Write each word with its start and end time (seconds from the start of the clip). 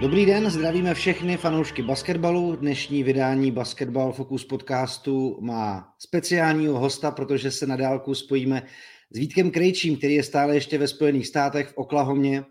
Dobrý 0.00 0.26
den, 0.26 0.50
zdravíme 0.50 0.94
všechny 0.94 1.36
fanoušky 1.36 1.82
basketbalu. 1.82 2.56
Dnešní 2.56 3.02
vydání 3.02 3.50
Basketball 3.50 4.12
Focus 4.12 4.44
podcastu 4.44 5.38
má 5.40 5.94
speciálního 5.98 6.78
hosta, 6.78 7.10
protože 7.10 7.50
se 7.50 7.66
na 7.66 7.76
dálku 7.76 8.14
spojíme 8.14 8.62
s 9.10 9.18
Vítkem 9.18 9.50
Krejčím, 9.50 9.96
který 9.96 10.14
je 10.14 10.22
stále 10.22 10.54
ještě 10.54 10.78
ve 10.78 10.88
Spojených 10.88 11.26
státech 11.26 11.68
v 11.68 11.76
Oklahomě 11.76 12.44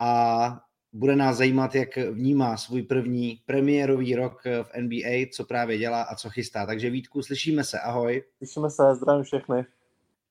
a 0.00 0.60
bude 0.92 1.16
nás 1.16 1.36
zajímat, 1.36 1.74
jak 1.74 1.96
vnímá 1.96 2.56
svůj 2.56 2.82
první 2.82 3.40
premiérový 3.46 4.14
rok 4.14 4.42
v 4.44 4.80
NBA, 4.80 5.30
co 5.32 5.44
právě 5.44 5.78
dělá 5.78 6.02
a 6.02 6.14
co 6.14 6.30
chystá. 6.30 6.66
Takže 6.66 6.90
Vítku, 6.90 7.22
slyšíme 7.22 7.64
se, 7.64 7.80
ahoj. 7.80 8.22
Slyšíme 8.38 8.70
se, 8.70 8.82
zdravím 8.94 9.24
všechny. 9.24 9.64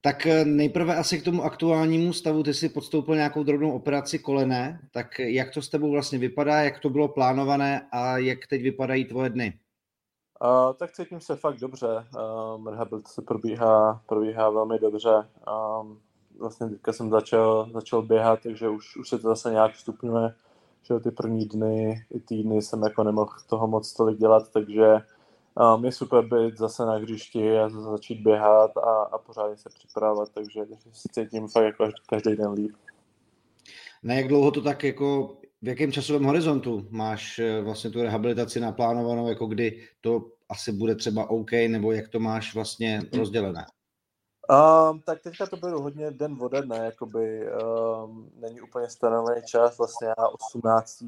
Tak 0.02 0.26
eh, 0.26 0.46
nejprve 0.46 0.96
asi 0.96 1.20
k 1.20 1.24
tomu 1.24 1.44
aktuálnímu 1.44 2.14
stavu, 2.14 2.44
ty 2.44 2.54
si 2.54 2.70
podstoupil 2.70 3.16
nějakou 3.16 3.44
drobnou 3.44 3.72
operaci 3.72 4.20
kolene, 4.20 4.80
tak 4.92 5.20
jak 5.20 5.54
to 5.54 5.62
s 5.62 5.70
tebou 5.70 5.92
vlastně 5.92 6.20
vypadá, 6.20 6.62
jak 6.62 6.80
to 6.80 6.90
bylo 6.90 7.08
plánované 7.08 7.88
a 7.92 8.18
jak 8.18 8.48
teď 8.50 8.62
vypadají 8.62 9.06
tvoje 9.06 9.30
dny? 9.30 9.54
Uh, 10.44 10.74
tak 10.74 10.92
cítím 10.92 11.20
se 11.20 11.36
fakt 11.36 11.58
dobře, 11.58 11.88
um, 12.56 12.68
rehabilitace 12.68 13.22
probíhá, 13.22 14.02
probíhá 14.06 14.50
velmi 14.50 14.80
dobře. 14.80 15.28
Um, 15.82 16.00
vlastně 16.40 16.70
teďka 16.70 16.94
jsem 16.94 17.10
začal, 17.10 17.70
začal 17.74 18.02
běhat, 18.02 18.40
takže 18.44 18.70
už, 18.70 18.98
už 18.98 19.10
se 19.10 19.20
to 19.20 19.28
zase 19.28 19.52
nějak 19.52 19.76
stupňuje, 19.76 20.34
že 20.84 21.00
ty 21.00 21.12
první 21.12 21.46
dny 21.46 22.06
i 22.12 22.20
týdny 22.20 22.62
jsem 22.62 22.84
jako 22.84 23.04
nemohl 23.04 23.32
toho 23.50 23.68
moc 23.68 23.94
tolik 23.94 24.18
dělat, 24.18 24.52
takže 24.52 25.02
um, 25.60 25.86
je 25.86 25.92
super 25.92 26.26
být 26.26 26.58
zase 26.58 26.86
na 26.86 26.94
hřišti 26.94 27.60
a 27.60 27.70
začít 27.70 28.22
běhat 28.22 28.78
a, 28.78 29.04
a 29.04 29.18
pořádně 29.18 29.58
se 29.58 29.70
připravovat, 29.70 30.30
takže, 30.34 30.60
se 30.92 31.10
cítím 31.12 31.48
fakt 31.48 31.64
jako 31.64 31.90
každý 32.10 32.36
den 32.36 32.52
líp. 32.52 32.76
Na 34.04 34.14
jak 34.14 34.28
dlouho 34.28 34.52
to 34.52 34.62
tak 34.62 34.84
jako, 34.84 35.38
v 35.62 35.68
jakém 35.68 35.92
časovém 35.92 36.24
horizontu 36.24 36.88
máš 36.90 37.40
eh, 37.40 37.62
vlastně 37.62 37.90
tu 37.90 38.02
rehabilitaci 38.02 38.60
naplánovanou, 38.60 39.30
jako 39.30 39.46
kdy 39.46 39.88
to 40.02 40.26
asi 40.50 40.72
bude 40.72 40.96
třeba 40.96 41.30
OK, 41.30 41.52
nebo 41.52 41.92
jak 41.92 42.08
to 42.08 42.20
máš 42.20 42.56
vlastně 42.56 43.02
rozdělené? 43.18 43.66
Um, 44.50 45.02
tak 45.02 45.22
teďka 45.22 45.46
to 45.46 45.58
bylo 45.58 45.82
hodně 45.82 46.12
den 46.12 46.38
ode 46.40 46.62
dne, 46.62 46.78
jakoby 46.78 47.46
um, 47.52 48.32
není 48.36 48.62
úplně 48.62 48.90
stanovený 48.90 49.42
čas, 49.46 49.78
vlastně 49.78 50.08
já 50.08 50.28
18. 50.28 51.04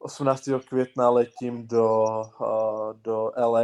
18. 0.00 0.48
května 0.68 1.10
letím 1.10 1.66
do, 1.66 2.04
uh, 2.40 2.92
do 3.02 3.32
LA 3.36 3.62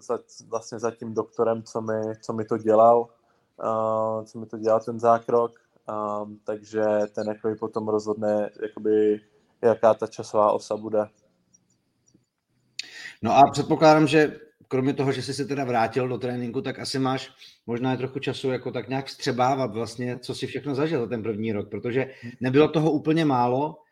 za, 0.00 0.18
vlastně 0.48 0.78
za 0.78 0.90
tím 0.90 1.14
doktorem, 1.14 1.62
co 1.62 1.80
mi, 1.80 2.00
co 2.20 2.32
mi 2.32 2.44
to 2.44 2.58
dělal, 2.58 3.00
uh, 3.00 4.24
co 4.24 4.38
mi 4.38 4.46
to 4.46 4.58
dělal 4.58 4.80
ten 4.80 5.00
zákrok, 5.00 5.52
um, 6.22 6.38
takže 6.44 6.84
ten 7.14 7.28
jakoby 7.28 7.54
potom 7.54 7.88
rozhodne, 7.88 8.50
jakoby, 8.62 9.20
jaká 9.62 9.94
ta 9.94 10.06
časová 10.06 10.52
osa 10.52 10.76
bude. 10.76 11.06
No 13.22 13.36
a 13.36 13.42
předpokládám, 13.52 14.06
že 14.06 14.40
kromě 14.68 14.94
toho, 14.94 15.12
že 15.12 15.22
jsi 15.22 15.34
se 15.34 15.44
teda 15.44 15.64
vrátil 15.64 16.08
do 16.08 16.18
tréninku, 16.18 16.62
tak 16.62 16.78
asi 16.78 16.98
máš 16.98 17.32
možná 17.66 17.96
trochu 17.96 18.18
času 18.18 18.50
jako 18.50 18.70
tak 18.70 18.88
nějak 18.88 19.08
střebávat 19.08 19.74
vlastně, 19.74 20.18
co 20.18 20.34
si 20.34 20.46
všechno 20.46 20.74
zažil 20.74 21.00
za 21.00 21.06
ten 21.06 21.22
první 21.22 21.52
rok, 21.52 21.70
protože 21.70 22.10
nebylo 22.40 22.68
toho 22.68 22.90
úplně 22.90 23.24
málo, 23.24 23.83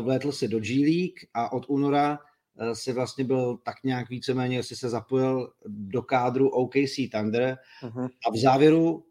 vlétl 0.00 0.32
si 0.32 0.48
do 0.48 0.60
G 0.60 0.84
League 0.84 1.18
a 1.34 1.52
od 1.52 1.64
února 1.68 2.18
eh, 2.58 2.74
si 2.74 2.92
vlastně 2.92 3.24
byl 3.24 3.56
tak 3.56 3.76
nějak 3.84 4.08
víceméně, 4.08 4.56
jestli 4.56 4.76
se 4.76 4.88
zapojil 4.88 5.52
do 5.66 6.02
kádru 6.02 6.48
OKC 6.48 6.96
Thunder 7.12 7.58
uh-huh. 7.82 8.08
a 8.26 8.30
v 8.30 8.36
závěru 8.36 9.04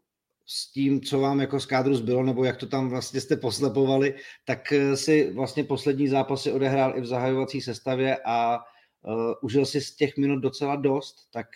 s 0.46 0.72
tím, 0.72 1.00
co 1.00 1.20
vám 1.20 1.40
jako 1.40 1.60
z 1.60 1.66
kádru 1.66 1.94
zbylo, 1.94 2.22
nebo 2.22 2.44
jak 2.44 2.56
to 2.56 2.66
tam 2.66 2.88
vlastně 2.88 3.20
jste 3.20 3.36
poslepovali, 3.36 4.14
tak 4.44 4.72
eh, 4.72 4.96
si 4.96 5.32
vlastně 5.32 5.64
poslední 5.64 6.08
zápasy 6.08 6.52
odehrál 6.52 6.98
i 6.98 7.00
v 7.00 7.06
zahajovací 7.06 7.60
sestavě 7.60 8.18
a 8.24 8.58
uh, 9.02 9.32
užil 9.42 9.66
si 9.66 9.80
z 9.80 9.96
těch 9.96 10.16
minut 10.16 10.38
docela 10.40 10.76
dost, 10.76 11.16
tak 11.32 11.46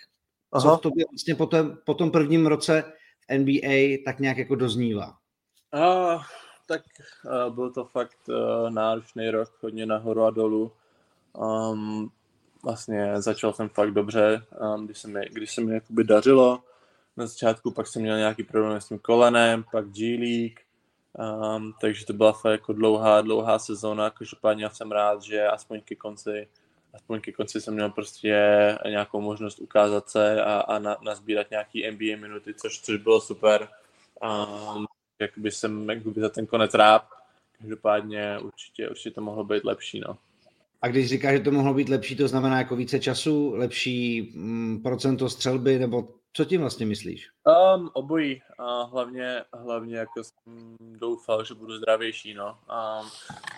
Aha. 0.52 0.62
co 0.62 0.76
v 0.76 0.80
tobě 0.80 1.04
vlastně 1.10 1.34
po 1.34 1.46
tom, 1.46 1.78
po 1.86 1.94
tom 1.94 2.10
prvním 2.10 2.46
roce 2.46 2.84
v 3.30 3.38
NBA 3.38 4.02
tak 4.04 4.20
nějak 4.20 4.38
jako 4.38 4.54
doznívá? 4.54 5.12
Uh, 5.74 6.22
tak 6.68 6.82
uh, 7.24 7.54
byl 7.54 7.70
to 7.70 7.84
fakt 7.84 8.18
uh, 8.28 8.70
náročný 8.70 9.30
rok, 9.30 9.52
hodně 9.60 9.86
nahoru 9.86 10.24
a 10.24 10.30
dolů. 10.30 10.72
Um, 11.32 12.10
vlastně 12.64 13.22
začal 13.22 13.52
jsem 13.52 13.68
fakt 13.68 13.90
dobře, 13.90 14.42
um, 14.74 14.86
když 14.86 14.98
se 14.98 15.08
mi, 15.08 15.20
když 15.32 15.54
se 15.54 15.60
mi 15.60 15.74
jakoby 15.74 16.04
dařilo. 16.04 16.62
Na 17.16 17.26
začátku 17.26 17.70
pak 17.70 17.86
jsem 17.86 18.02
měl 18.02 18.18
nějaký 18.18 18.42
problém 18.42 18.80
s 18.80 18.88
tím 18.88 18.98
kolenem, 18.98 19.64
pak 19.72 19.88
G 19.88 20.18
League, 20.18 20.58
um, 21.56 21.74
takže 21.80 22.06
to 22.06 22.12
byla 22.12 22.32
fakt 22.32 22.52
jako 22.52 22.72
dlouhá, 22.72 23.20
dlouhá 23.20 23.58
sezóna. 23.58 24.10
Každopádně 24.10 24.70
jsem 24.72 24.92
rád, 24.92 25.22
že 25.22 25.46
aspoň 25.46 25.80
ke 25.80 25.94
konci 25.94 26.48
aspoň 26.94 27.20
ke 27.20 27.32
konci 27.32 27.60
jsem 27.60 27.74
měl 27.74 27.90
prostě 27.90 28.38
nějakou 28.88 29.20
možnost 29.20 29.58
ukázat 29.58 30.08
se 30.08 30.42
a, 30.42 30.60
a 30.60 30.78
na, 30.78 30.96
nazbírat 31.02 31.50
nějaký 31.50 31.90
NBA 31.90 32.20
minuty, 32.20 32.54
což, 32.54 32.80
což 32.80 32.96
bylo 32.96 33.20
super. 33.20 33.68
Um, 34.22 34.86
jak 35.20 35.30
by 35.36 35.50
jsem 35.50 35.90
jak 35.90 36.06
by 36.06 36.20
za 36.20 36.28
ten 36.28 36.46
konec 36.46 36.74
rád. 36.74 37.08
Každopádně 37.58 38.38
určitě, 38.38 38.88
určitě 38.88 39.10
to 39.10 39.20
mohlo 39.20 39.44
být 39.44 39.64
lepší. 39.64 40.00
No. 40.00 40.18
A 40.82 40.88
když 40.88 41.08
říkáš, 41.08 41.36
že 41.36 41.42
to 41.42 41.50
mohlo 41.50 41.74
být 41.74 41.88
lepší, 41.88 42.16
to 42.16 42.28
znamená 42.28 42.58
jako 42.58 42.76
více 42.76 43.00
času, 43.00 43.54
lepší 43.54 44.32
mm, 44.34 44.82
procento 44.82 45.30
střelby, 45.30 45.78
nebo 45.78 46.08
co 46.32 46.44
tím 46.44 46.60
vlastně 46.60 46.86
myslíš? 46.86 47.30
Um, 47.76 47.90
obojí. 47.92 48.42
Uh, 48.60 48.90
hlavně, 48.90 49.44
hlavně 49.52 49.96
jako 49.96 50.24
jsem 50.24 50.76
doufal, 50.80 51.44
že 51.44 51.54
budu 51.54 51.76
zdravější. 51.76 52.34
No. 52.34 52.46
Um, 52.46 53.08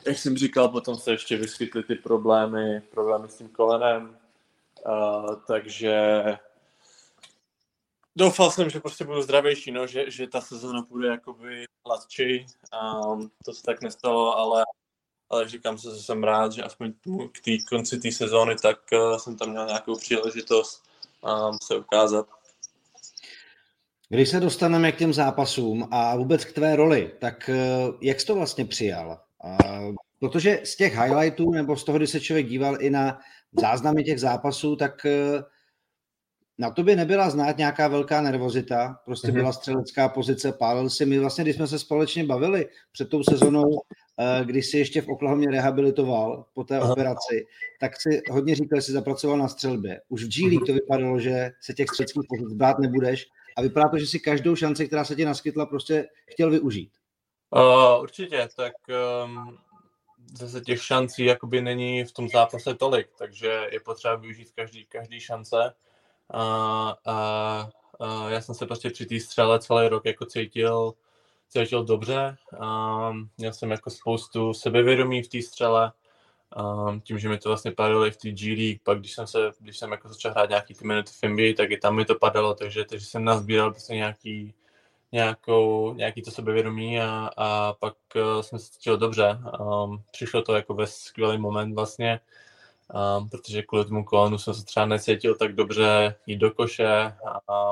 jak 0.07 0.19
jsem 0.19 0.37
říkal, 0.37 0.69
potom 0.69 0.97
se 0.97 1.11
ještě 1.11 1.37
vyskytly 1.37 1.83
ty 1.83 1.95
problémy, 1.95 2.83
problémy 2.91 3.29
s 3.29 3.37
tím 3.37 3.49
kolenem. 3.49 4.17
Uh, 4.87 5.35
takže 5.47 6.23
doufal 8.17 8.51
jsem, 8.51 8.71
že 8.71 8.81
prostě 8.81 9.05
budu 9.05 9.23
zdravější, 9.23 9.71
no, 9.71 9.87
že, 9.87 10.11
že 10.11 10.27
ta 10.27 10.41
sezóna 10.41 10.87
bude 10.89 11.09
jakoby 11.09 11.65
hladčí. 11.87 12.47
Um, 12.83 13.31
to 13.45 13.53
se 13.53 13.63
tak 13.63 13.83
nestalo, 13.83 14.37
ale, 14.37 14.65
ale 15.31 15.49
říkám 15.49 15.79
se, 15.79 15.97
že 15.97 16.03
jsem 16.03 16.25
rád, 16.25 16.53
že 16.53 16.63
aspoň 16.63 16.93
k 17.33 17.41
té 17.45 17.51
konci 17.69 18.01
té 18.01 18.13
sezóny, 18.13 18.57
tak 18.57 18.79
uh, 18.93 19.17
jsem 19.17 19.37
tam 19.37 19.51
měl 19.51 19.67
nějakou 19.67 19.97
příležitost 19.97 20.83
um, 21.23 21.59
se 21.63 21.77
ukázat. 21.77 22.27
Když 24.09 24.29
se 24.29 24.41
dostaneme 24.41 24.93
k 24.93 24.99
těm 24.99 25.13
zápasům 25.13 25.89
a 25.91 26.17
vůbec 26.17 26.45
k 26.45 26.53
tvé 26.53 26.77
roli, 26.77 27.13
tak 27.21 27.51
uh, 27.53 27.95
jak 28.01 28.21
jsi 28.21 28.27
to 28.27 28.35
vlastně 28.35 28.65
přijal? 28.65 29.21
Uh, 29.45 29.95
protože 30.19 30.61
z 30.65 30.77
těch 30.77 30.99
highlightů 30.99 31.51
nebo 31.51 31.77
z 31.77 31.85
toho, 31.85 31.99
kdy 31.99 32.07
se 32.07 32.21
člověk 32.21 32.47
díval 32.47 32.83
i 32.83 32.91
na 32.91 33.19
záznamy 33.61 34.05
těch 34.05 34.21
zápasů, 34.21 34.77
tak 34.77 35.05
uh, 35.05 35.43
na 36.61 36.71
tobě 36.71 36.97
nebyla 36.97 37.31
znát 37.31 37.59
nějaká 37.59 37.89
velká 37.89 38.21
nervozita, 38.21 39.01
prostě 39.05 39.29
mm-hmm. 39.29 39.33
byla 39.33 39.53
střelecká 39.53 40.09
pozice, 40.09 40.53
pálil 40.53 40.91
si. 40.91 41.07
My 41.07 41.19
vlastně, 41.19 41.45
když 41.45 41.57
jsme 41.57 41.67
se 41.67 41.79
společně 41.79 42.25
bavili 42.25 42.69
před 42.93 43.09
tou 43.09 43.23
sezonou, 43.23 43.81
eh, 44.19 44.45
když 44.45 44.67
si 44.67 44.79
ještě 44.79 45.03
v 45.03 45.09
Oklahomě 45.09 45.51
rehabilitoval 45.51 46.45
po 46.55 46.65
té 46.65 46.79
Aha. 46.79 46.93
operaci, 46.93 47.47
tak 47.81 48.01
si 48.01 48.23
hodně 48.31 48.55
říkal, 48.55 48.79
že 48.79 48.83
jsi 48.83 48.93
zapracoval 48.93 49.39
na 49.39 49.49
střelbě. 49.49 50.01
Už 50.09 50.25
v 50.25 50.29
G 50.29 50.49
League 50.49 50.67
to 50.67 50.73
vypadalo, 50.73 51.19
že 51.21 51.51
se 51.61 51.75
těch 51.75 51.89
střeleckých 51.89 52.23
pozic 52.29 52.53
brát 52.53 52.79
nebudeš 52.79 53.27
a 53.57 53.63
vypadá 53.63 53.89
to, 53.89 53.99
že 53.99 54.07
si 54.07 54.21
každou 54.21 54.57
šanci, 54.57 54.87
která 54.87 55.05
se 55.05 55.17
ti 55.17 55.25
naskytla, 55.25 55.67
prostě 55.67 56.09
chtěl 56.27 56.51
využít. 56.51 56.91
Uh, 57.51 58.03
určitě, 58.03 58.49
tak 58.57 58.73
um, 59.25 59.59
zase 60.35 60.61
těch 60.61 60.85
šancí 60.85 61.25
jakoby 61.25 61.61
není 61.61 62.05
v 62.05 62.13
tom 62.13 62.29
zápase 62.29 62.75
tolik, 62.75 63.09
takže 63.19 63.69
je 63.73 63.81
potřeba 63.81 64.17
využít 64.17 64.51
každý, 64.55 64.87
každý 64.87 65.21
šance 65.21 65.73
a, 66.31 66.97
a, 67.07 67.69
a 68.01 68.29
já 68.29 68.41
jsem 68.41 68.55
se 68.55 68.67
prostě 68.67 68.91
při 68.91 69.07
té 69.07 69.21
střele 69.21 69.61
celý 69.61 69.89
rok 69.89 70.05
jako 70.05 70.27
cítil, 70.27 70.95
cítil 71.49 71.85
dobře. 71.85 72.37
A 72.61 73.13
měl 73.39 73.53
jsem 73.53 73.71
jako 73.71 73.91
spoustu 73.91 74.55
sebevědomí 74.55 75.23
v 75.23 75.29
té 75.29 75.43
střele. 75.43 75.93
A 76.57 76.87
tím, 77.03 77.19
že 77.19 77.29
mi 77.29 77.39
to 77.39 77.49
vlastně 77.49 77.71
padalo 77.71 78.07
i 78.07 78.11
v 78.11 78.17
té 78.17 78.31
G 78.31 78.55
League, 78.55 78.81
pak 78.83 78.99
když 78.99 79.13
jsem, 79.13 79.27
se, 79.27 79.51
když 79.61 79.79
jsem 79.79 79.91
jako 79.91 80.09
začal 80.09 80.33
hrát 80.33 80.49
nějaký 80.51 80.75
ty 80.75 80.87
minuty 80.87 81.13
v 81.23 81.29
NBA, 81.29 81.55
tak 81.57 81.71
i 81.71 81.79
tam 81.79 81.97
mi 81.97 82.05
to 82.05 82.15
padalo, 82.15 82.55
takže, 82.55 82.85
takže 82.85 83.07
jsem 83.07 83.25
nazbíral 83.25 83.71
prostě 83.71 83.95
nějaký, 83.95 84.55
nějakou, 85.13 85.95
nějaký 85.95 86.23
to 86.23 86.31
sebevědomí 86.31 87.01
a, 87.01 87.31
a 87.37 87.73
pak 87.73 87.95
uh, 88.17 88.41
jsem 88.41 88.59
se 88.59 88.71
cítil 88.71 88.97
dobře. 88.97 89.39
Um, 89.61 90.03
přišlo 90.13 90.43
to 90.43 90.55
jako 90.55 90.75
ve 90.75 90.87
skvělý 90.87 91.39
moment 91.39 91.75
vlastně 91.75 92.21
um, 92.95 93.29
protože 93.29 93.63
kvůli 93.63 93.85
tomu 93.85 94.05
kolonu 94.05 94.39
jsem 94.39 94.55
se 94.55 94.65
třeba 94.65 94.87
necítil 94.87 95.35
tak 95.35 95.55
dobře 95.55 96.15
jít 96.27 96.37
do 96.37 96.51
koše. 96.51 97.17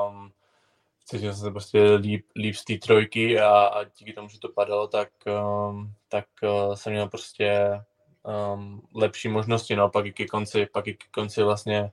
Um, 0.09 0.31
cítil 1.05 1.33
jsem 1.33 1.43
se 1.43 1.51
prostě 1.51 1.93
líp, 1.93 2.25
líp 2.35 2.55
z 2.55 2.65
té 2.65 2.77
trojky 2.77 3.39
a, 3.39 3.49
a 3.49 3.83
díky 3.83 4.13
tomu, 4.13 4.29
že 4.29 4.39
to 4.39 4.49
padalo, 4.49 4.87
tak, 4.87 5.09
um, 5.69 5.93
tak 6.09 6.25
uh, 6.43 6.73
jsem 6.73 6.93
měl 6.93 7.07
prostě 7.07 7.81
um, 8.53 8.81
lepší 8.95 9.27
možnosti, 9.27 9.75
no, 9.75 9.89
pak 9.89 10.05
i 10.05 10.13
ke 10.13 10.25
konci, 10.25 10.65
pak 10.65 10.87
i 10.87 10.93
ke 10.93 11.07
konci 11.11 11.43
vlastně 11.43 11.91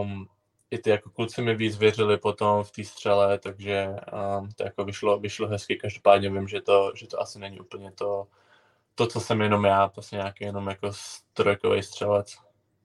um, 0.00 0.28
i 0.70 0.78
ty 0.78 0.90
jako 0.90 1.10
kluci 1.10 1.42
mi 1.42 1.54
víc 1.54 1.76
věřili 1.76 2.18
potom 2.18 2.64
v 2.64 2.70
té 2.70 2.84
střele, 2.84 3.38
takže 3.38 3.88
um, 4.38 4.48
to 4.48 4.64
jako 4.64 4.84
vyšlo, 4.84 5.18
vyšlo 5.18 5.48
hezky, 5.48 5.76
každopádně 5.76 6.30
vím, 6.30 6.48
že 6.48 6.60
to, 6.60 6.92
že 6.94 7.06
to 7.06 7.20
asi 7.20 7.38
není 7.38 7.60
úplně 7.60 7.92
to, 7.92 8.26
to, 8.94 9.06
co 9.06 9.20
jsem 9.20 9.40
jenom 9.40 9.64
já, 9.64 9.88
prostě 9.88 10.16
nějaký 10.16 10.44
jenom 10.44 10.66
jako 10.66 10.90
trojkový 11.32 11.82
střelec. 11.82 12.34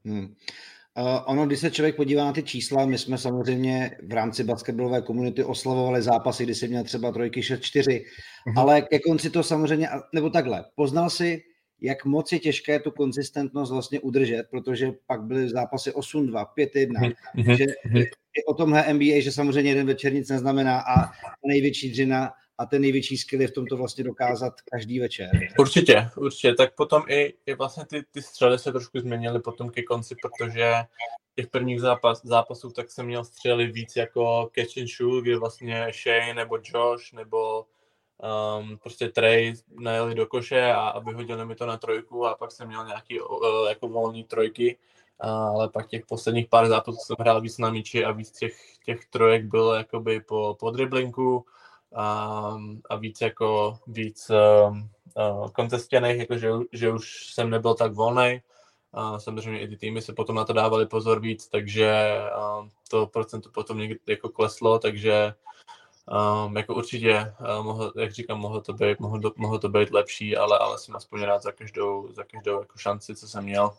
Hmm. 0.05 0.35
Uh, 0.97 1.19
ono, 1.25 1.47
když 1.47 1.59
se 1.59 1.71
člověk 1.71 1.95
podívá 1.95 2.25
na 2.25 2.33
ty 2.33 2.43
čísla, 2.43 2.85
my 2.85 2.97
jsme 2.97 3.17
samozřejmě 3.17 3.97
v 4.07 4.13
rámci 4.13 4.43
basketbalové 4.43 5.01
komunity 5.01 5.43
oslavovali 5.43 6.01
zápasy, 6.01 6.43
kdy 6.43 6.55
si 6.55 6.67
měl 6.67 6.83
třeba 6.83 7.11
trojky 7.11 7.41
6-4, 7.41 7.81
uh-huh. 7.81 8.03
ale 8.55 8.81
ke 8.81 8.99
konci 8.99 9.29
to 9.29 9.43
samozřejmě, 9.43 9.89
nebo 10.13 10.29
takhle, 10.29 10.65
poznal 10.75 11.09
si, 11.09 11.41
jak 11.81 12.05
moc 12.05 12.31
je 12.31 12.39
těžké 12.39 12.79
tu 12.79 12.91
konzistentnost 12.91 13.71
vlastně 13.71 13.99
udržet, 13.99 14.43
protože 14.51 14.91
pak 15.07 15.23
byly 15.23 15.49
zápasy 15.49 15.91
8-2, 15.91 16.45
5-1, 16.57 17.13
uh-huh. 17.35 17.57
že 17.57 17.65
i 18.37 18.43
o 18.47 18.53
tomhle 18.53 18.93
NBA, 18.93 19.19
že 19.19 19.31
samozřejmě 19.31 19.71
jeden 19.71 19.87
večer 19.87 20.13
nic 20.13 20.29
neznamená 20.29 20.79
a 20.79 21.11
největší 21.47 21.91
dřina 21.91 22.31
a 22.59 22.65
ten 22.65 22.81
největší 22.81 23.17
skill 23.17 23.41
je 23.41 23.47
v 23.47 23.53
tomto 23.53 23.77
vlastně 23.77 24.03
dokázat 24.03 24.53
každý 24.71 24.99
večer. 24.99 25.29
Určitě, 25.59 26.09
určitě. 26.17 26.53
Tak 26.53 26.75
potom 26.75 27.03
i, 27.07 27.33
i 27.45 27.55
vlastně 27.55 27.85
ty, 27.85 28.03
ty 28.11 28.21
střely 28.21 28.59
se 28.59 28.71
trošku 28.71 28.99
změnily 28.99 29.39
potom 29.39 29.69
ke 29.69 29.83
konci, 29.83 30.15
protože 30.21 30.73
těch 31.35 31.47
prvních 31.47 31.81
zápas, 31.81 32.21
zápasů 32.23 32.69
tak 32.69 32.91
jsem 32.91 33.05
měl 33.05 33.23
střely 33.23 33.67
víc 33.67 33.95
jako 33.95 34.49
catch 34.55 34.77
and 34.77 34.87
shoot, 34.87 35.23
kde 35.23 35.37
vlastně 35.37 35.87
Shane 36.03 36.33
nebo 36.33 36.57
Josh 36.57 37.13
nebo 37.13 37.65
um, 38.59 38.77
prostě 38.77 39.09
Trey 39.09 39.53
najeli 39.79 40.15
do 40.15 40.27
koše 40.27 40.71
a, 40.71 40.87
a 40.87 40.99
vyhodili 40.99 41.45
mi 41.45 41.55
to 41.55 41.65
na 41.65 41.77
trojku 41.77 42.25
a 42.25 42.35
pak 42.35 42.51
jsem 42.51 42.67
měl 42.67 42.85
nějaký 42.85 43.21
uh, 43.21 43.67
jako 43.69 43.87
volný 43.87 44.23
trojky, 44.23 44.77
ale 45.19 45.69
pak 45.69 45.87
těch 45.87 46.05
posledních 46.05 46.47
pár 46.47 46.67
zápasů 46.67 46.97
jsem 47.05 47.15
hrál 47.19 47.41
víc 47.41 47.57
na 47.57 47.69
míči 47.69 48.05
a 48.05 48.11
víc 48.11 48.31
těch, 48.31 48.55
těch 48.85 49.05
trojek 49.05 49.45
bylo 49.45 49.73
jakoby 49.73 50.19
po, 50.19 50.57
po 50.59 50.71
driblinku, 50.71 51.45
a, 51.95 52.57
a 52.89 52.95
víc 52.95 53.21
jako 53.21 53.79
víc 53.87 54.29
uh, 54.29 54.77
uh, 54.77 55.49
kontestěných, 55.49 56.17
jako 56.17 56.37
že, 56.37 56.49
že 56.71 56.91
už 56.91 57.33
jsem 57.33 57.49
nebyl 57.49 57.73
tak 57.73 57.93
volný. 57.93 58.41
A 58.93 59.19
samozřejmě 59.19 59.59
i 59.61 59.67
ty 59.67 59.77
týmy 59.77 60.01
se 60.01 60.13
potom 60.13 60.35
na 60.35 60.45
to 60.45 60.53
dávali 60.53 60.85
pozor 60.85 61.19
víc, 61.19 61.47
takže 61.47 62.19
to 62.89 63.07
procento 63.07 63.49
potom 63.49 63.77
někdy 63.77 63.99
jako 64.07 64.29
kleslo, 64.29 64.79
takže 64.79 65.33
um, 66.45 66.57
jako 66.57 66.75
určitě, 66.75 67.33
uh, 67.41 67.65
mohl, 67.65 67.93
jak 67.95 68.11
říkám, 68.11 68.39
mohlo 68.39 68.61
to 68.61 68.73
být, 68.73 68.99
mohlo, 68.99 69.31
mohlo 69.37 69.59
to 69.59 69.69
být 69.69 69.91
lepší, 69.91 70.37
ale, 70.37 70.59
ale 70.59 70.77
jsem 70.77 70.95
aspoň 70.95 71.21
rád 71.21 71.43
za 71.43 71.51
každou, 71.51 72.11
za 72.11 72.23
každou 72.23 72.59
jako 72.59 72.77
šanci, 72.77 73.15
co 73.15 73.27
jsem 73.27 73.43
měl. 73.43 73.69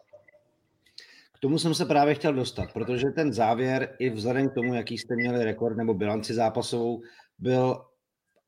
K 1.33 1.39
tomu 1.41 1.59
jsem 1.59 1.75
se 1.75 1.85
právě 1.85 2.15
chtěl 2.15 2.33
dostat, 2.33 2.73
protože 2.73 3.11
ten 3.11 3.33
závěr 3.33 3.97
i 3.99 4.11
vzhledem 4.11 4.49
k 4.49 4.55
tomu, 4.55 4.75
jaký 4.75 4.99
jste 4.99 5.15
měli 5.15 5.45
rekord 5.45 5.77
nebo 5.77 5.95
bilanci 5.95 6.35
zápasovou, 6.35 7.03
byl 7.39 7.85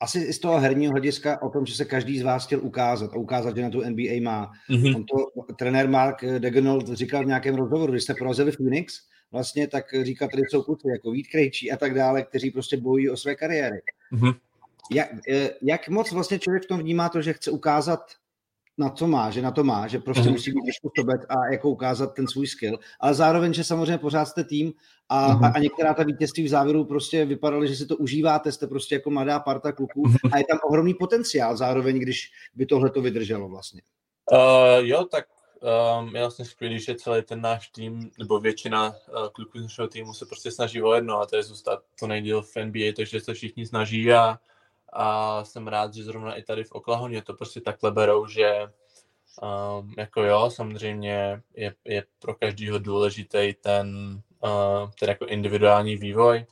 asi 0.03 0.33
z 0.33 0.39
toho 0.39 0.61
herního 0.61 0.93
hlediska 0.93 1.43
o 1.43 1.51
tom, 1.51 1.67
že 1.67 1.75
se 1.75 1.85
každý 1.85 2.19
z 2.19 2.23
vás 2.23 2.47
chtěl 2.47 2.61
ukázat 2.63 3.11
a 3.13 3.17
ukázat, 3.17 3.57
že 3.57 3.63
na 3.63 3.71
tu 3.71 3.81
NBA 3.81 4.23
má. 4.23 4.53
Mm-hmm. 4.71 4.97
On 4.97 5.05
to 5.05 5.43
trenér 5.55 5.89
Mark 5.89 6.25
Degenold 6.39 6.89
říkal 6.89 7.23
v 7.23 7.27
nějakém 7.27 7.55
rozhovoru, 7.55 7.93
když 7.93 8.03
jste 8.03 8.15
porazili 8.15 8.53
Phoenix, 8.53 9.01
vlastně 9.33 9.69
tak 9.69 9.85
říkal, 10.03 10.29
tady 10.29 10.43
jsou 10.43 10.63
kluci 10.63 10.89
jako 10.89 11.11
Vít 11.11 11.29
Krejčí 11.29 11.73
a 11.73 11.77
tak 11.77 11.95
dále, 11.95 12.23
kteří 12.23 12.51
prostě 12.51 12.77
bojují 12.77 13.11
o 13.11 13.17
své 13.17 13.35
kariéry. 13.35 13.83
Mm-hmm. 14.13 14.35
Jak, 14.93 15.09
eh, 15.29 15.51
jak 15.63 15.89
moc 15.89 16.13
vlastně 16.13 16.39
člověk 16.39 16.65
v 16.65 16.69
tom 16.69 16.81
vnímá 16.81 17.09
to, 17.09 17.23
že 17.23 17.33
chce 17.33 17.51
ukázat 17.51 18.01
na 18.79 18.91
co 18.91 19.07
má, 19.07 19.31
že 19.31 19.43
na 19.43 19.51
to 19.51 19.65
má, 19.65 19.87
že 19.87 19.99
prostě 19.99 20.23
mm-hmm. 20.23 20.33
musí 20.33 20.51
být 20.51 20.93
sobec 20.99 21.21
a 21.29 21.53
jako 21.53 21.71
ukázat 21.71 22.15
ten 22.15 22.29
svůj 22.29 22.47
skill, 22.47 22.79
ale 23.01 23.15
zároveň, 23.15 23.53
že 23.55 23.65
samozřejmě 23.65 23.99
pořád 23.99 24.25
jste 24.25 24.45
tým 24.45 24.73
a, 25.09 25.29
mm-hmm. 25.29 25.45
a, 25.45 25.49
a 25.49 25.59
některá 25.59 25.95
ta 25.95 26.03
vítězství 26.03 26.45
v 26.45 26.49
závěru 26.49 26.85
prostě 26.85 27.25
vypadaly, 27.25 27.69
že 27.69 27.77
si 27.77 27.87
to 27.87 27.97
užíváte, 27.97 28.53
jste 28.53 28.67
prostě 28.67 28.95
jako 28.95 29.11
mladá 29.11 29.41
parta 29.41 29.73
kluků 29.73 30.03
mm-hmm. 30.03 30.31
a 30.33 30.39
je 30.39 30.45
tam 30.51 30.59
ohromný 30.65 30.95
potenciál 30.95 31.57
zároveň, 31.57 31.99
když 31.99 32.31
by 32.55 32.67
tohle 32.67 32.91
to 32.91 33.03
vydrželo 33.03 33.49
vlastně. 33.49 33.83
Uh, 34.33 34.87
jo, 34.87 35.05
tak 35.05 35.25
um, 36.01 36.17
je 36.17 36.21
vlastně 36.21 36.45
skvělý, 36.45 36.81
že 36.81 36.95
celý 36.95 37.23
ten 37.23 37.41
náš 37.41 37.69
tým, 37.69 38.11
nebo 38.19 38.41
většina 38.41 38.89
uh, 38.89 39.29
kluků 39.33 39.59
z 39.59 39.63
našeho 39.63 39.89
týmu 39.89 40.15
se 40.15 40.27
prostě 40.27 40.51
snaží 40.51 40.83
o 40.83 40.95
jedno 40.95 41.21
a 41.21 41.27
to 41.27 41.37
je 41.37 41.43
zůstat 41.43 41.83
to 42.01 42.07
nejdíl 42.07 42.43
v 42.43 42.57
NBA, 42.65 42.93
takže 42.97 43.21
se 43.21 43.35
všichni 43.35 43.67
snaží 43.67 44.13
a 44.13 44.39
a 44.93 45.45
jsem 45.45 45.69
rád, 45.69 45.95
že 45.95 46.05
zrovna 46.05 46.35
i 46.35 46.43
tady 46.43 46.65
v 46.65 46.73
Oklahomě 46.73 47.23
to 47.23 47.35
prostě 47.35 47.61
takhle 47.61 47.91
berou, 47.93 48.27
že 48.27 48.67
um, 49.43 49.95
jako 49.99 50.23
jo, 50.23 50.51
samozřejmě 50.51 51.43
je, 51.55 51.75
je 51.85 52.05
pro 52.19 52.35
každého 52.35 52.79
důležitý 52.79 53.55
ten, 53.61 54.21
uh, 54.45 54.91
ten 55.01 55.09
jako 55.09 55.27
individuální 55.27 55.97
vývoj, 55.97 56.47